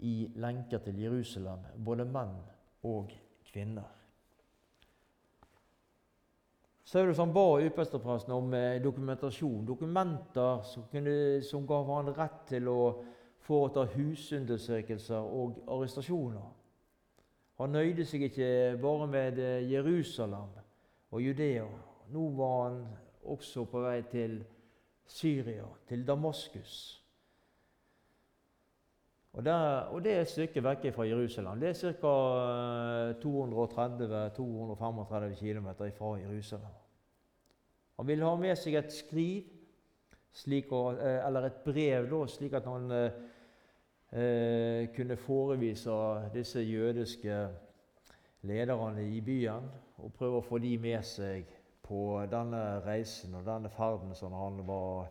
i 0.00 0.30
lenker 0.40 0.80
til 0.80 0.96
Jerusalem, 0.96 1.66
både 1.84 2.06
menn 2.08 2.38
og 2.88 3.10
kvinner. 3.50 3.84
Saulus 6.88 7.20
han 7.20 7.34
ba 7.36 7.60
ypperstepresten 7.62 8.32
om 8.34 8.54
uh, 8.56 8.78
dokumentasjon, 8.82 9.66
dokumenter 9.68 10.64
som, 10.66 10.88
kunne, 10.90 11.42
som 11.46 11.68
gav 11.68 11.92
han 11.92 12.14
rett 12.16 12.46
til 12.48 12.72
å 12.72 12.80
foreta 13.44 13.84
husundersøkelser 13.92 15.20
og 15.20 15.60
arrestasjoner. 15.68 16.48
Han 17.60 17.74
nøyde 17.76 18.06
seg 18.08 18.22
ikke 18.30 18.78
bare 18.80 19.06
med 19.06 19.38
eh, 19.38 19.72
Jerusalem 19.72 20.48
og 21.10 21.20
Judea. 21.20 21.66
Nå 22.08 22.30
var 22.38 22.70
han 22.70 22.86
også 23.28 23.66
på 23.68 23.82
vei 23.84 24.00
til 24.08 24.38
Syria, 25.04 25.66
til 25.88 26.06
Damaskus. 26.06 27.00
Og, 29.32 29.44
der, 29.44 29.80
og 29.92 30.04
Det 30.04 30.12
er 30.12 30.20
et 30.20 30.30
stykke 30.30 30.62
vekk 30.64 30.94
fra 30.94 31.06
Jerusalem. 31.06 31.60
Det 31.60 31.68
er 31.68 31.74
ca. 31.74 31.90
230-235 33.20 35.34
km 35.38 35.68
fra 35.98 36.18
Jerusalem. 36.18 36.74
Han 37.96 38.06
ville 38.06 38.24
ha 38.24 38.36
med 38.36 38.56
seg 38.56 38.74
et 38.74 38.92
skriv, 38.92 39.42
slik, 40.32 40.72
eh, 40.72 41.26
eller 41.26 41.40
et 41.50 41.60
brev, 41.64 42.08
da, 42.08 42.26
slik 42.26 42.52
at 42.56 42.64
han 42.64 42.90
eh, 44.12 44.20
eh, 44.20 44.88
kunne 44.96 45.16
forevise 45.16 45.90
disse 46.34 46.60
jødiske 46.60 47.48
lederne 48.42 49.16
i 49.16 49.20
byen 49.20 49.70
og 49.96 50.12
prøve 50.12 50.40
å 50.40 50.44
få 50.44 50.58
de 50.58 50.76
med 50.78 51.02
seg 51.04 51.48
på 51.84 52.20
denne 52.30 52.80
reisen 52.86 53.34
og 53.34 53.46
denne 53.46 53.70
ferden 53.70 54.14
som 54.14 54.32
han 54.32 54.62
var 54.66 55.10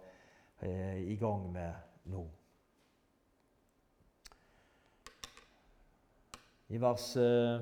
eh, 0.62 1.12
i 1.12 1.16
gang 1.16 1.52
med 1.52 1.74
nå. 2.10 2.26
I 6.70 6.82
vers 6.82 7.16
eh, 7.18 7.62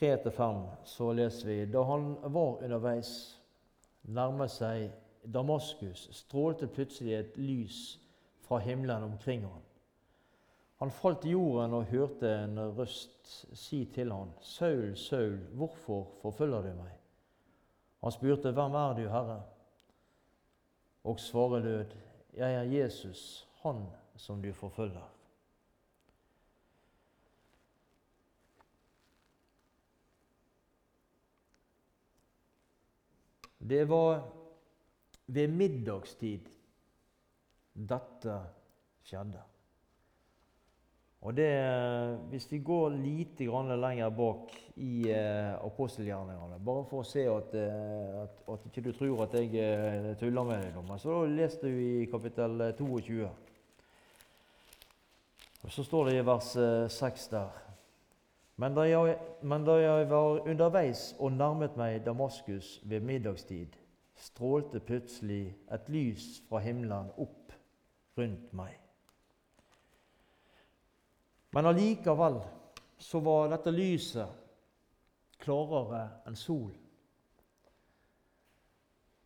3-5 0.00 0.62
så 0.84 1.12
leser 1.12 1.48
vi 1.48 1.58
da 1.72 1.84
han 1.88 2.14
var 2.22 2.62
underveis, 2.64 3.12
nærmet 4.02 4.52
seg 4.52 4.90
Damaskus, 5.24 6.06
strålte 6.16 6.68
plutselig 6.72 7.18
et 7.18 7.36
lys 7.36 7.98
fra 8.46 8.58
himmelen 8.64 9.04
omkring 9.04 9.44
ham. 9.44 9.69
Han 10.80 10.90
falt 10.90 11.20
til 11.20 11.34
jorden 11.36 11.74
og 11.76 11.90
hørte 11.90 12.28
en 12.44 12.56
røst 12.78 13.28
si 13.52 13.82
til 13.94 14.12
han, 14.12 14.32
'Saul, 14.40 14.96
Saul, 14.96 15.36
hvorfor 15.52 16.08
forfølger 16.22 16.62
du 16.62 16.74
meg?' 16.74 16.96
Han 18.00 18.12
spurte, 18.12 18.52
'Hvem 18.52 18.74
er 18.74 18.94
du, 18.96 19.02
Herre?' 19.08 19.42
Og 21.04 21.20
svaret 21.20 21.62
lød, 21.62 21.96
'Jeg 22.32 22.54
er 22.54 22.62
Jesus, 22.62 23.48
han 23.62 23.86
som 24.16 24.42
du 24.42 24.52
forfølger.' 24.52 25.20
Det 33.60 33.88
var 33.88 34.32
ved 35.26 35.48
middagstid 35.48 36.48
dette 37.74 38.40
skjedde. 39.04 39.49
Og 41.20 41.36
det, 41.36 41.50
Hvis 42.30 42.52
vi 42.52 42.58
går 42.58 42.88
lite 42.88 43.44
grann 43.44 43.80
lenger 43.80 44.08
bak 44.08 44.54
i 44.76 45.10
eh, 45.12 45.52
apostelgjerningene, 45.64 46.56
bare 46.64 46.84
for 46.88 47.02
å 47.02 47.08
se 47.08 47.26
at, 47.28 47.54
eh, 47.60 48.22
at, 48.22 48.40
at 48.48 48.64
ikke 48.70 48.86
du 48.86 48.92
tror 48.96 49.26
at 49.26 49.36
jeg 49.36 49.52
eh, 49.60 50.14
tuller 50.16 50.48
med 50.48 50.64
deg, 50.64 50.78
men 50.88 50.98
så 50.98 51.26
leste 51.28 51.68
du 51.68 51.76
i 51.76 52.06
kapittel 52.08 52.70
22. 52.78 53.28
Og 55.60 55.72
Så 55.72 55.84
står 55.84 56.08
det 56.08 56.16
i 56.16 56.24
vers 56.24 56.54
6 56.88 57.26
eh, 57.26 57.34
der 57.36 57.66
men 58.60 58.74
da, 58.76 58.82
jeg, 58.84 59.14
men 59.40 59.64
da 59.64 59.78
jeg 59.80 60.08
var 60.10 60.42
underveis 60.44 61.14
og 61.18 61.32
nærmet 61.32 61.78
meg 61.80 62.02
Damaskus 62.04 62.74
ved 62.84 63.00
middagstid, 63.08 63.72
strålte 64.20 64.82
plutselig 64.84 65.54
et 65.72 65.88
lys 65.88 66.42
fra 66.48 66.60
himmelen 66.60 67.08
opp 67.16 67.54
rundt 68.20 68.52
meg. 68.52 68.76
Men 71.50 71.66
allikevel 71.66 72.40
så 72.98 73.20
var 73.20 73.48
dette 73.50 73.72
lyset 73.74 74.36
klarere 75.40 76.02
enn 76.28 76.36
solen. 76.38 76.76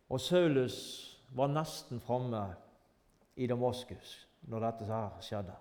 Og 0.09 0.21
Saulus 0.21 0.77
var 1.35 1.51
nesten 1.51 1.99
framme 2.01 2.43
i 3.35 3.47
Damaskus 3.49 4.15
når 4.49 4.67
dette 4.67 4.89
her 4.89 5.21
skjedde. 5.25 5.55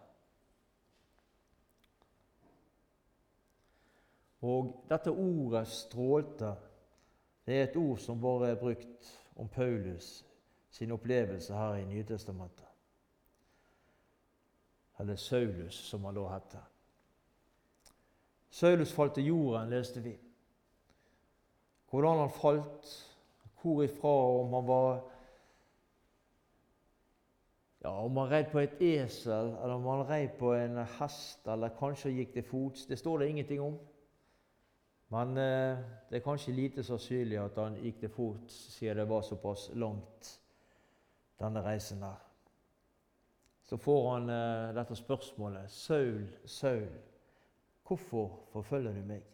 Og 4.44 4.84
dette 4.88 5.10
ordet 5.10 5.66
'strålte' 5.68 6.54
det 7.46 7.54
er 7.54 7.62
et 7.64 7.76
ord 7.76 7.98
som 7.98 8.20
bare 8.20 8.50
er 8.50 8.60
brukt 8.60 9.08
om 9.36 9.48
Paulus 9.48 10.24
sin 10.70 10.92
opplevelse 10.92 11.54
her 11.54 11.74
i 11.74 11.84
Nytestamentet 11.84 12.73
eller 14.98 15.16
Saulus, 15.16 15.74
som 15.74 16.04
han 16.04 16.14
da 16.14 16.28
het. 16.28 16.56
Saulus 18.50 18.92
falt 18.92 19.14
til 19.14 19.26
jorden, 19.26 19.70
leste 19.70 20.00
vi. 20.00 20.14
Hvordan 21.90 22.18
han 22.18 22.30
falt, 22.30 22.92
hvor 23.62 23.82
ifra, 23.82 24.14
om 24.40 24.52
han 24.52 24.66
var 24.66 25.02
ja, 27.84 27.90
Om 28.04 28.16
han 28.16 28.30
rei 28.30 28.44
på 28.48 28.58
et 28.58 28.78
esel, 28.80 29.50
eller 29.60 29.74
om 29.74 29.86
han 29.86 30.06
rei 30.08 30.28
på 30.38 30.54
en 30.56 30.78
hest, 30.98 31.46
eller 31.46 31.74
kanskje 31.78 32.14
gikk 32.14 32.32
til 32.32 32.46
fots, 32.48 32.86
det 32.86 32.98
står 32.98 33.18
det 33.18 33.28
ingenting 33.28 33.60
om. 33.60 33.76
Men 35.12 35.36
eh, 35.36 35.82
det 36.08 36.16
er 36.16 36.24
kanskje 36.24 36.54
lite 36.56 36.82
sannsynlig 36.82 37.38
at 37.42 37.58
han 37.60 37.76
gikk 37.76 38.00
til 38.00 38.14
fots, 38.14 38.56
siden 38.78 39.02
det 39.02 39.08
var 39.08 39.22
såpass 39.22 39.68
langt, 39.74 40.30
denne 41.38 41.60
reisen 41.62 42.00
der 42.00 42.33
så 43.64 43.76
får 43.76 44.10
han 44.12 44.30
eh, 44.30 44.74
dette 44.76 44.96
spørsmålet. 44.96 45.70
Saul, 45.70 46.26
Saul, 46.44 46.88
hvorfor 47.86 48.40
forfølger 48.52 48.92
du 48.92 49.06
meg? 49.08 49.30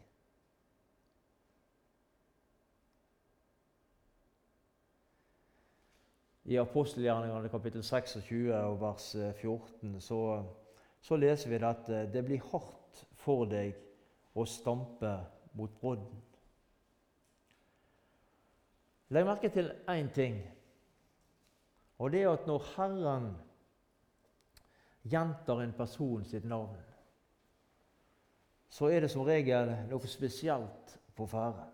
i 6.51 6.57
apostelgjerningene 6.59 7.51
kapittel 7.53 7.83
26 7.85 8.49
og 8.57 8.81
vers 8.81 9.13
14 9.39 9.93
eh, 9.95 10.01
så, 10.03 10.21
så 11.03 11.19
leser 11.21 11.53
vi 11.53 11.61
at 11.63 11.91
det 12.11 12.25
blir 12.27 12.43
hardt 12.51 13.05
for 13.23 13.47
deg 13.47 13.77
å 14.35 14.47
stampe 14.49 15.13
mot 15.59 15.71
brodden. 15.79 16.25
Legg 19.11 19.27
merke 19.27 19.51
til 19.51 19.71
én 19.91 20.11
ting, 20.15 20.41
og 21.99 22.13
det 22.15 22.25
er 22.25 22.33
at 22.33 22.47
når 22.51 22.67
Herren 22.77 23.31
gjentar 25.03 25.63
en 25.63 25.73
person 25.73 26.25
sitt 26.25 26.45
navn, 26.45 26.79
så 28.71 28.91
er 28.91 29.03
det 29.03 29.11
som 29.11 29.27
regel 29.27 29.73
noe 29.91 30.09
spesielt 30.09 30.97
på 31.17 31.27
ferde. 31.27 31.67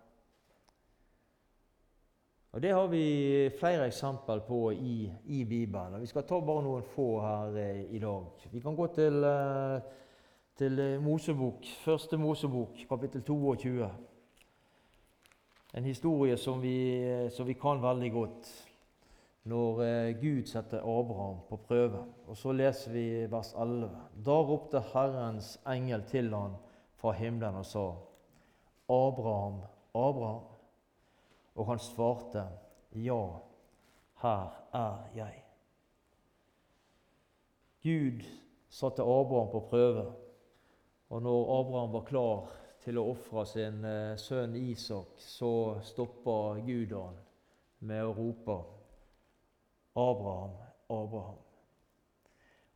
Og 2.57 2.63
Det 2.63 2.73
har 2.73 2.87
vi 2.89 3.51
flere 3.59 3.87
eksempler 3.87 4.39
på 4.49 4.71
i, 4.73 5.13
i, 5.27 5.45
Bibelen. 5.45 6.01
Vi 6.01 6.07
skal 6.09 6.25
ta 6.25 6.39
bare 6.41 6.63
noen 6.65 6.87
få 6.95 7.21
her 7.21 7.59
eh, 7.61 7.83
i 7.93 7.99
dag. 8.01 8.47
Vi 8.49 8.63
kan 8.65 8.77
gå 8.77 8.87
til, 8.97 9.25
eh, 9.29 9.81
til 10.57 10.81
Mosebok, 11.05 11.67
første 11.85 12.17
Mosebok, 12.17 12.81
kapittel 12.89 13.23
22. 13.23 13.91
En 15.75 15.85
historie 15.85 16.37
som 16.37 16.63
vi, 16.63 17.29
som 17.31 17.47
vi 17.47 17.59
kan 17.61 17.83
veldig 17.83 18.13
godt 18.13 18.66
når 19.47 19.83
eh, 19.83 20.17
Gud 20.19 20.49
setter 20.51 20.83
Abraham 20.83 21.39
på 21.49 21.57
prøve. 21.57 22.03
Og 22.27 22.37
Så 22.37 22.53
leser 22.53 22.93
vi 22.93 23.07
vers 23.31 23.55
11. 23.55 23.91
Da 24.27 24.41
ropte 24.43 24.83
Herrens 24.93 25.57
engel 25.67 26.03
til 26.11 26.35
han 26.35 26.57
fra 26.99 27.13
himmelen 27.13 27.63
og 27.63 27.67
sa:" 27.67 27.87
Abraham, 28.89 29.61
Abraham. 29.95 30.43
Og 31.55 31.67
han 31.67 31.79
svarte, 31.79 32.49
'Ja, 32.93 33.27
her 34.23 34.67
er 34.73 34.97
jeg'. 35.15 35.43
Gud 37.83 38.25
satte 38.69 39.03
Abraham 39.03 39.49
på 39.51 39.61
prøve, 39.61 40.13
og 41.11 41.23
når 41.23 41.61
Abraham 41.61 41.93
var 41.93 42.01
klar 42.01 42.49
til 42.81 42.99
å 42.99 43.11
ofre 43.11 43.47
sin 43.47 43.85
eh, 43.85 44.17
sønn 44.17 44.57
Isak, 44.57 45.07
så 45.19 45.81
stoppa 45.83 46.61
Gud 46.67 46.93
han 46.93 47.15
med 47.79 48.05
å 48.05 48.15
rope 48.15 48.76
'Abraham, 49.97 50.51
Abraham'. 50.91 51.43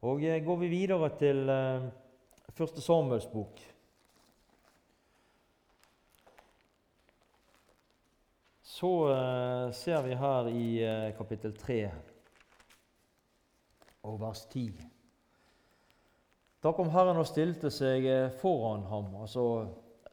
Og 0.01 0.23
eh, 0.25 0.45
Går 0.45 0.57
vi 0.57 0.69
videre 0.69 1.11
til 1.19 1.49
eh, 1.49 1.91
første 2.57 2.81
Samuels 2.81 3.27
bok, 3.27 3.61
Så 8.63 8.89
uh, 8.89 9.73
ser 9.73 10.03
vi 10.03 10.15
her 10.15 10.47
i 10.49 11.13
kapittel 11.13 11.53
3 11.53 11.91
og 14.03 14.21
vers 14.23 14.47
10. 14.47 14.71
Da 16.63 16.73
kom 16.73 16.89
Herren 16.89 17.21
og 17.21 17.29
stilte 17.29 17.69
seg 17.69 18.07
foran 18.41 18.87
ham, 18.89 19.11
altså 19.21 19.45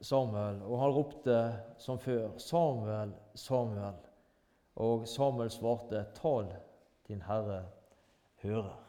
Samuel, 0.01 0.59
og 0.67 0.81
han 0.81 0.93
ropte 0.97 1.37
som 1.79 1.99
før, 1.99 2.35
'Samuel, 2.37 3.13
Samuel.' 3.35 4.03
Og 4.75 5.07
Samuel 5.07 5.49
svarte, 5.49 6.05
'Tal, 6.13 6.51
din 7.07 7.21
Herre 7.21 7.69
hører'. 8.43 8.83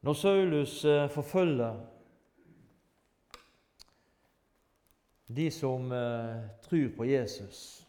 Når 0.00 0.12
Saulus 0.12 0.82
forfølger 1.10 1.96
de 5.28 5.50
som 5.50 5.92
eh, 5.92 6.42
tror 6.62 6.90
på 6.96 7.04
Jesus. 7.04 7.86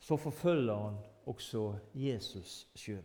Så 0.00 0.16
forfølger 0.16 0.76
han 0.76 0.98
også 1.26 1.78
Jesus 1.94 2.68
sjøl. 2.74 3.04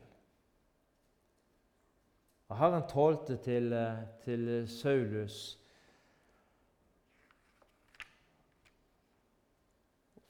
Herren 2.49 2.83
talte 2.89 3.37
til, 3.37 3.73
eh, 3.73 4.03
til 4.23 4.67
Saulus 4.69 5.59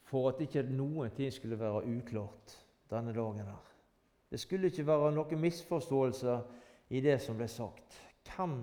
for 0.06 0.30
at 0.30 0.40
ikke 0.40 0.62
noen 0.70 1.10
ting 1.14 1.32
skulle 1.34 1.58
være 1.58 1.84
uklart 1.90 2.54
denne 2.90 3.14
dagen. 3.14 3.46
her. 3.46 3.72
Det 4.30 4.40
skulle 4.40 4.70
ikke 4.70 4.86
være 4.86 5.12
noen 5.14 5.40
misforståelser 5.40 6.46
i 6.90 7.00
det 7.00 7.18
som 7.22 7.36
ble 7.36 7.48
sagt. 7.48 7.98
Hvem 8.26 8.62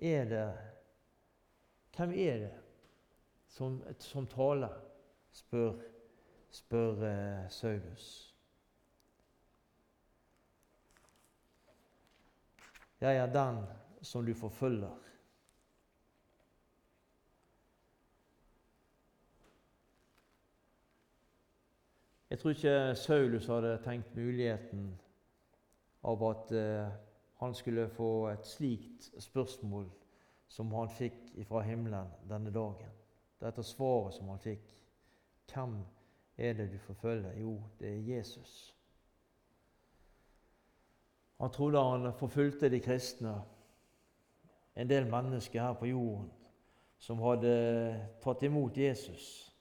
er 0.00 0.24
det, 0.24 0.48
hvem 1.96 2.12
er 2.12 2.44
det 2.46 2.52
som, 3.48 3.82
som 3.98 4.26
taler? 4.26 4.84
spør, 5.38 5.72
spør 6.50 6.90
uh, 6.90 7.50
Saulus. 7.50 8.34
Jeg 13.00 13.16
er 13.16 13.32
den 13.32 13.62
som 14.02 14.26
du 14.26 14.34
forfølger. 14.34 15.07
Jeg 22.30 22.38
tror 22.38 22.50
ikke 22.50 22.94
Saulus 22.94 23.46
hadde 23.46 23.78
tenkt 23.84 24.16
muligheten 24.16 25.00
av 26.04 26.24
at 26.28 26.52
uh, 26.52 26.90
han 27.40 27.54
skulle 27.54 27.88
få 27.88 28.28
et 28.28 28.46
slikt 28.46 29.10
spørsmål 29.22 29.86
som 30.48 30.72
han 30.72 30.90
fikk 30.92 31.32
fra 31.48 31.62
himmelen 31.64 32.10
denne 32.28 32.52
dagen. 32.52 32.92
Dette 33.40 33.62
svaret 33.62 34.14
som 34.14 34.28
han 34.28 34.40
fikk. 34.42 34.68
Hvem 35.52 35.78
er 36.36 36.52
det 36.52 36.72
du 36.72 36.78
forfølger? 36.78 37.38
Jo, 37.40 37.62
det 37.80 37.88
er 37.88 38.16
Jesus. 38.16 38.74
Han 41.40 41.50
trodde 41.50 41.84
han 41.84 42.12
forfulgte 42.12 42.68
de 42.68 42.80
kristne, 42.80 43.42
en 44.76 44.90
del 44.90 45.06
mennesker 45.10 45.62
her 45.62 45.72
på 45.72 45.86
jorden, 45.86 46.30
som 46.98 47.22
hadde 47.22 47.52
tatt 48.22 48.42
imot 48.42 48.76
Jesus. 48.76 49.54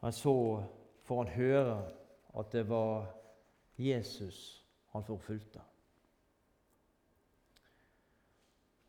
Han 0.00 0.12
så 0.12 0.62
får 1.10 1.24
han 1.24 1.32
høre 1.34 1.78
at 2.38 2.52
det 2.52 2.68
var 2.68 3.08
Jesus 3.74 4.60
han 4.92 5.02
forfulgte. 5.02 5.58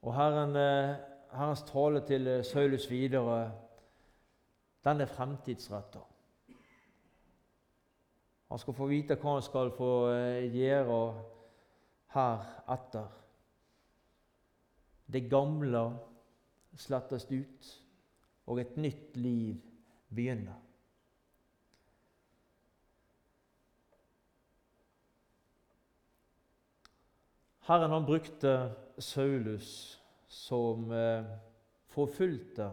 Og 0.01 0.13
Herren, 0.13 0.53
eh, 0.55 1.01
Herrens 1.33 1.65
tale 1.65 2.03
til 2.05 2.27
eh, 2.27 2.43
Saulus 2.45 2.85
videre, 2.91 3.51
den 4.85 5.01
er 5.01 5.09
fremtidsretta. 5.09 6.05
Han 8.49 8.59
skal 8.59 8.77
få 8.77 8.85
vite 8.93 9.17
hva 9.17 9.39
han 9.39 9.49
skal 9.49 9.73
få 9.73 9.91
eh, 10.13 10.45
gjøre 10.53 11.03
her 12.13 12.49
etter. 12.77 13.13
Det 15.09 15.29
gamle 15.29 15.87
slettes 16.77 17.31
ut, 17.31 17.77
og 18.45 18.61
et 18.61 18.77
nytt 18.77 19.17
liv 19.17 19.57
begynner. 20.13 20.70
Herren 27.67 27.91
han 27.91 28.05
brukte 28.05 28.71
Saulus 28.97 29.99
som 30.27 30.91
eh, 30.91 31.27
forfulgte 31.91 32.71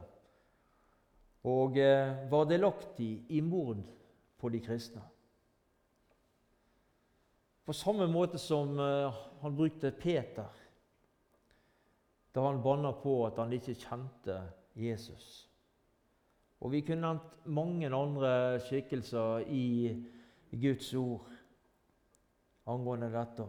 og 1.49 1.77
eh, 1.79 2.15
var 2.31 2.49
delaktig 2.49 3.11
i 3.29 3.41
mord 3.45 3.83
på 4.39 4.51
de 4.55 4.61
kristne. 4.63 5.03
På 7.69 7.75
samme 7.77 8.07
måte 8.09 8.41
som 8.41 8.79
eh, 8.81 9.21
han 9.43 9.57
brukte 9.57 9.93
Peter 9.93 10.65
da 12.33 12.47
han 12.47 12.63
banna 12.63 12.93
på 12.93 13.21
at 13.27 13.39
han 13.43 13.53
ikke 13.53 13.77
kjente 13.77 14.41
Jesus. 14.79 15.49
Og 16.61 16.73
Vi 16.73 16.81
kunne 16.87 17.03
nevnt 17.05 17.47
mange 17.47 17.89
andre 17.95 18.33
skikkelser 18.63 19.47
i 19.53 19.95
Guds 20.51 20.93
ord 20.95 21.29
angående 22.69 23.11
dette. 23.13 23.47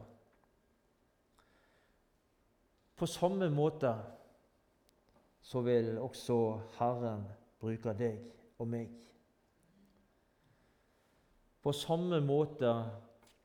På 2.99 3.05
samme 3.07 3.49
måte 3.49 3.93
så 5.41 5.61
vil 5.61 5.97
også 6.03 6.59
Herren 6.79 7.21
bruke 7.59 7.93
deg 7.95 8.17
og 8.59 8.67
meg. 8.67 8.89
På 11.63 11.71
samme 11.71 12.19
måte 12.19 12.73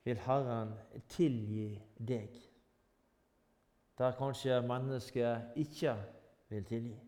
vil 0.03 0.19
Herren 0.27 0.73
tilgi 1.09 1.69
deg, 2.03 2.35
der 3.99 4.17
kanskje 4.19 4.59
mennesket 4.67 5.55
ikke 5.63 5.95
vil 6.51 6.67
tilgi. 6.67 6.99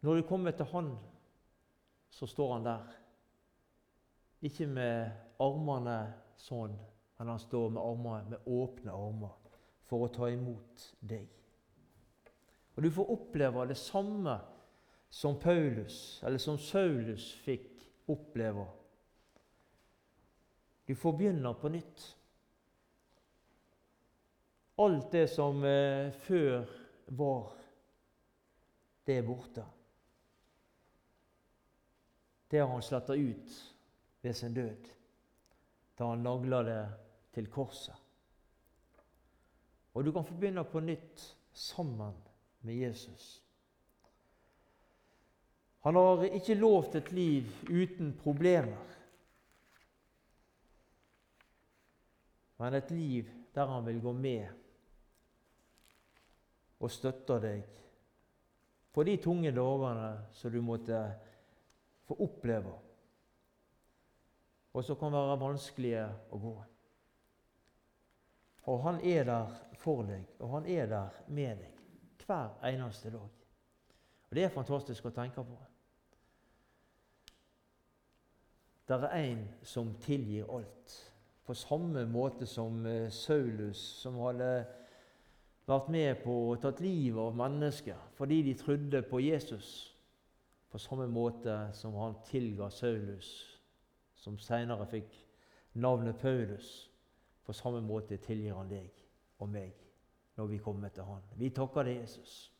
Når 0.00 0.14
du 0.14 0.22
kommer 0.28 0.56
til 0.56 0.64
Han, 0.72 0.94
så 2.08 2.26
står 2.26 2.54
Han 2.54 2.64
der. 2.64 2.88
Ikke 4.40 4.66
med 4.66 5.12
armene 5.40 5.98
sånn 6.40 6.72
men 7.20 7.28
han 7.28 7.38
står 7.38 7.70
med, 7.70 7.82
armer, 7.82 8.22
med 8.24 8.38
åpne 8.48 8.92
armer 8.96 9.32
for 9.84 10.06
å 10.06 10.08
ta 10.08 10.30
imot 10.32 10.84
deg. 11.04 11.26
Og 12.72 12.86
du 12.86 12.88
får 12.96 13.10
oppleve 13.12 13.66
det 13.68 13.76
samme 13.76 14.38
som 15.12 15.36
Paulus, 15.36 15.98
eller 16.24 16.40
som 16.40 16.56
Saulus 16.56 17.26
fikk 17.44 17.82
oppleve. 18.08 18.64
Du 20.88 20.94
får 20.96 21.12
begynne 21.18 21.52
på 21.60 21.68
nytt. 21.74 22.06
Alt 24.80 25.12
det 25.12 25.26
som 25.34 25.60
eh, 25.68 26.08
før 26.22 26.72
var, 27.20 27.52
det 29.04 29.18
er 29.20 29.28
borte. 29.28 29.66
Det 32.48 32.64
har 32.64 32.72
han 32.72 32.88
sletta 32.88 33.12
ut 33.12 33.60
ved 34.24 34.40
sin 34.40 34.56
død, 34.56 34.90
da 36.00 36.12
han 36.14 36.24
nagla 36.24 36.64
det 36.64 36.80
til 37.34 37.50
korset. 37.50 37.96
Og 39.94 40.04
du 40.04 40.12
kan 40.12 40.24
få 40.24 40.34
begynne 40.34 40.64
på 40.64 40.80
nytt 40.80 41.22
sammen 41.52 42.14
med 42.60 42.74
Jesus. 42.74 43.42
Han 45.80 45.96
har 45.96 46.24
ikke 46.28 46.54
lovt 46.54 46.94
et 46.94 47.12
liv 47.12 47.46
uten 47.70 48.12
problemer, 48.22 48.96
men 52.60 52.74
et 52.74 52.90
liv 52.90 53.30
der 53.54 53.66
han 53.66 53.86
vil 53.86 54.00
gå 54.00 54.12
med 54.12 54.48
og 56.80 56.92
støtte 56.92 57.38
deg 57.40 57.64
på 58.92 59.04
de 59.08 59.16
tunge 59.22 59.52
dagene 59.56 60.10
som 60.36 60.52
du 60.52 60.60
måtte 60.64 61.00
få 62.04 62.16
oppleve, 62.26 62.74
og 64.72 64.84
som 64.84 64.98
kan 65.00 65.14
være 65.14 65.40
vanskelige 65.40 66.04
å 66.30 66.40
gå. 66.44 66.54
Og 68.62 68.82
han 68.82 69.00
er 69.04 69.24
der 69.24 69.52
for 69.80 70.02
deg, 70.02 70.26
og 70.38 70.50
han 70.50 70.66
er 70.66 70.86
der 70.86 71.20
med 71.28 71.62
deg 71.62 72.26
hver 72.26 72.58
eneste 72.68 73.10
dag. 73.10 73.28
Og 74.30 74.36
Det 74.36 74.44
er 74.44 74.52
fantastisk 74.54 75.06
å 75.08 75.14
tenke 75.14 75.42
på. 75.42 75.56
Det 78.88 78.98
er 79.06 79.16
en 79.16 79.48
som 79.62 79.94
tilgir 80.02 80.50
alt. 80.50 81.12
På 81.46 81.54
samme 81.54 82.04
måte 82.06 82.46
som 82.46 82.86
eh, 82.86 83.10
Saulus, 83.10 83.78
som 84.02 84.18
hadde 84.22 84.50
vært 85.66 85.88
med 85.90 86.22
på 86.24 86.34
å 86.50 86.56
tatt 86.58 86.82
livet 86.82 87.20
av 87.22 87.36
mennesker 87.38 87.98
fordi 88.18 88.42
de 88.46 88.54
trodde 88.58 89.02
på 89.06 89.20
Jesus. 89.22 89.96
På 90.70 90.78
samme 90.78 91.06
måte 91.10 91.70
som 91.74 91.94
han 91.98 92.18
tilga 92.26 92.70
Saulus, 92.70 93.30
som 94.14 94.38
senere 94.38 94.86
fikk 94.90 95.14
navnet 95.74 96.18
Paulus. 96.22 96.89
På 97.50 97.54
samme 97.54 97.80
måte 97.82 98.14
tilgir 98.22 98.54
han 98.54 98.68
deg 98.70 99.00
og 99.42 99.48
meg 99.50 99.72
når 100.38 100.46
vi 100.52 100.58
kommer 100.62 100.92
til 100.94 101.02
Han. 101.02 101.24
Vi 101.34 101.48
takker 101.50 101.82
deg, 101.82 101.96
Jesus. 102.04 102.52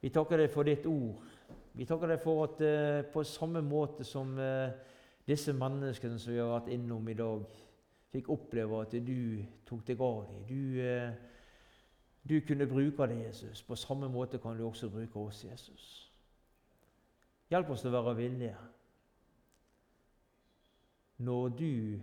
Vi 0.00 0.10
takker 0.12 0.42
deg 0.42 0.50
for 0.52 0.68
ditt 0.68 0.84
ord. 0.86 1.22
Vi 1.72 1.86
takker 1.88 2.12
deg 2.12 2.20
for 2.20 2.42
at 2.44 2.60
eh, 2.60 3.00
på 3.14 3.24
samme 3.24 3.62
måte 3.64 4.04
som 4.04 4.36
eh, 4.36 4.76
disse 5.24 5.56
menneskene 5.56 6.20
som 6.20 6.34
vi 6.34 6.42
har 6.42 6.52
vært 6.52 6.68
innom 6.76 7.08
i 7.08 7.16
dag, 7.16 7.48
fikk 8.12 8.28
oppleve 8.36 8.84
at 8.84 8.98
du 9.08 9.40
tok 9.64 9.88
deg 9.88 10.04
av 10.04 10.20
dem. 10.28 10.44
Du, 10.52 10.84
eh, 10.84 11.16
du 12.28 12.38
kunne 12.44 12.68
bruke 12.68 13.08
det, 13.08 13.22
Jesus. 13.24 13.64
På 13.64 13.80
samme 13.80 14.12
måte 14.12 14.36
kan 14.42 14.60
du 14.60 14.66
også 14.68 14.92
bruke 14.92 15.24
oss, 15.24 15.46
Jesus. 15.48 15.90
Hjelp 17.48 17.72
oss 17.72 17.88
til 17.88 17.96
å 17.96 18.02
være 18.02 18.18
villige 18.20 18.56
når 21.24 21.52
du 21.56 22.02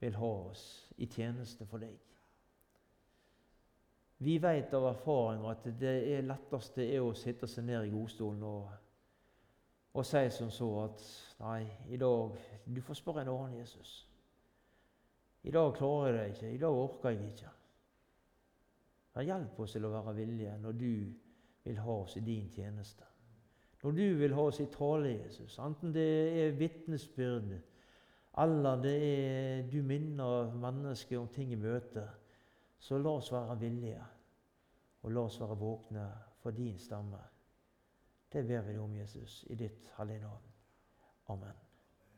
vil 0.00 0.16
ha 0.16 0.30
oss 0.50 0.64
i 0.96 1.06
tjeneste 1.06 1.66
for 1.68 1.82
deg. 1.82 1.96
Vi 4.20 4.36
vet 4.38 4.74
av 4.76 4.90
erfaring 4.90 5.46
at 5.48 5.64
det 5.80 5.94
er 6.12 6.26
letteste 6.28 6.84
er 6.84 7.00
å 7.00 7.14
sitte 7.16 7.48
seg 7.48 7.64
ned 7.64 7.86
i 7.88 7.92
godstolen 7.92 8.42
og, 8.44 8.72
og 9.96 10.06
si 10.06 10.26
som 10.34 10.52
så 10.52 10.70
at 10.84 11.04
Nei, 11.40 11.64
i 11.88 11.96
dag 11.96 12.34
Du 12.68 12.82
får 12.84 12.98
spørre 12.98 13.22
en 13.24 13.30
annen 13.32 13.54
Jesus. 13.62 13.94
I 15.42 15.50
dag 15.50 15.72
klarer 15.72 16.18
jeg 16.18 16.20
det 16.20 16.34
ikke. 16.34 16.50
I 16.52 16.60
dag 16.60 16.80
orker 16.82 17.14
jeg 17.14 17.30
ikke. 17.30 17.52
Men 19.14 19.26
hjelp 19.26 19.60
oss 19.64 19.72
til 19.72 19.88
å 19.88 19.92
være 19.94 20.14
villige 20.18 20.58
når 20.60 20.76
du 20.82 20.92
vil 21.64 21.80
ha 21.80 21.96
oss 22.02 22.16
i 22.20 22.24
din 22.24 22.50
tjeneste. 22.52 23.08
Når 23.82 23.96
du 23.96 24.04
vil 24.20 24.34
ha 24.36 24.44
oss 24.50 24.60
i 24.60 24.68
tale, 24.68 25.14
Jesus, 25.14 25.56
enten 25.58 25.94
det 25.94 26.08
er 26.44 26.56
vitnesbyrd, 26.60 27.54
eller 28.38 28.82
det 28.82 28.96
er 29.06 29.70
du 29.70 29.82
minner 29.82 30.54
mennesket 30.54 31.18
om 31.18 31.28
ting 31.28 31.52
i 31.52 31.58
møte, 31.58 32.06
så 32.78 32.98
la 32.98 33.16
oss 33.18 33.32
være 33.32 33.58
villige, 33.60 34.04
og 35.02 35.12
la 35.12 35.24
oss 35.26 35.40
være 35.40 35.58
våkne 35.58 36.06
for 36.40 36.56
din 36.56 36.78
stemme. 36.78 37.20
Det 38.32 38.46
ber 38.46 38.62
vi 38.62 38.78
om, 38.78 38.94
Jesus, 38.96 39.44
i 39.50 39.54
ditt 39.54 39.90
hellige 39.96 40.22
navn. 40.22 40.46
Amen. 41.28 41.69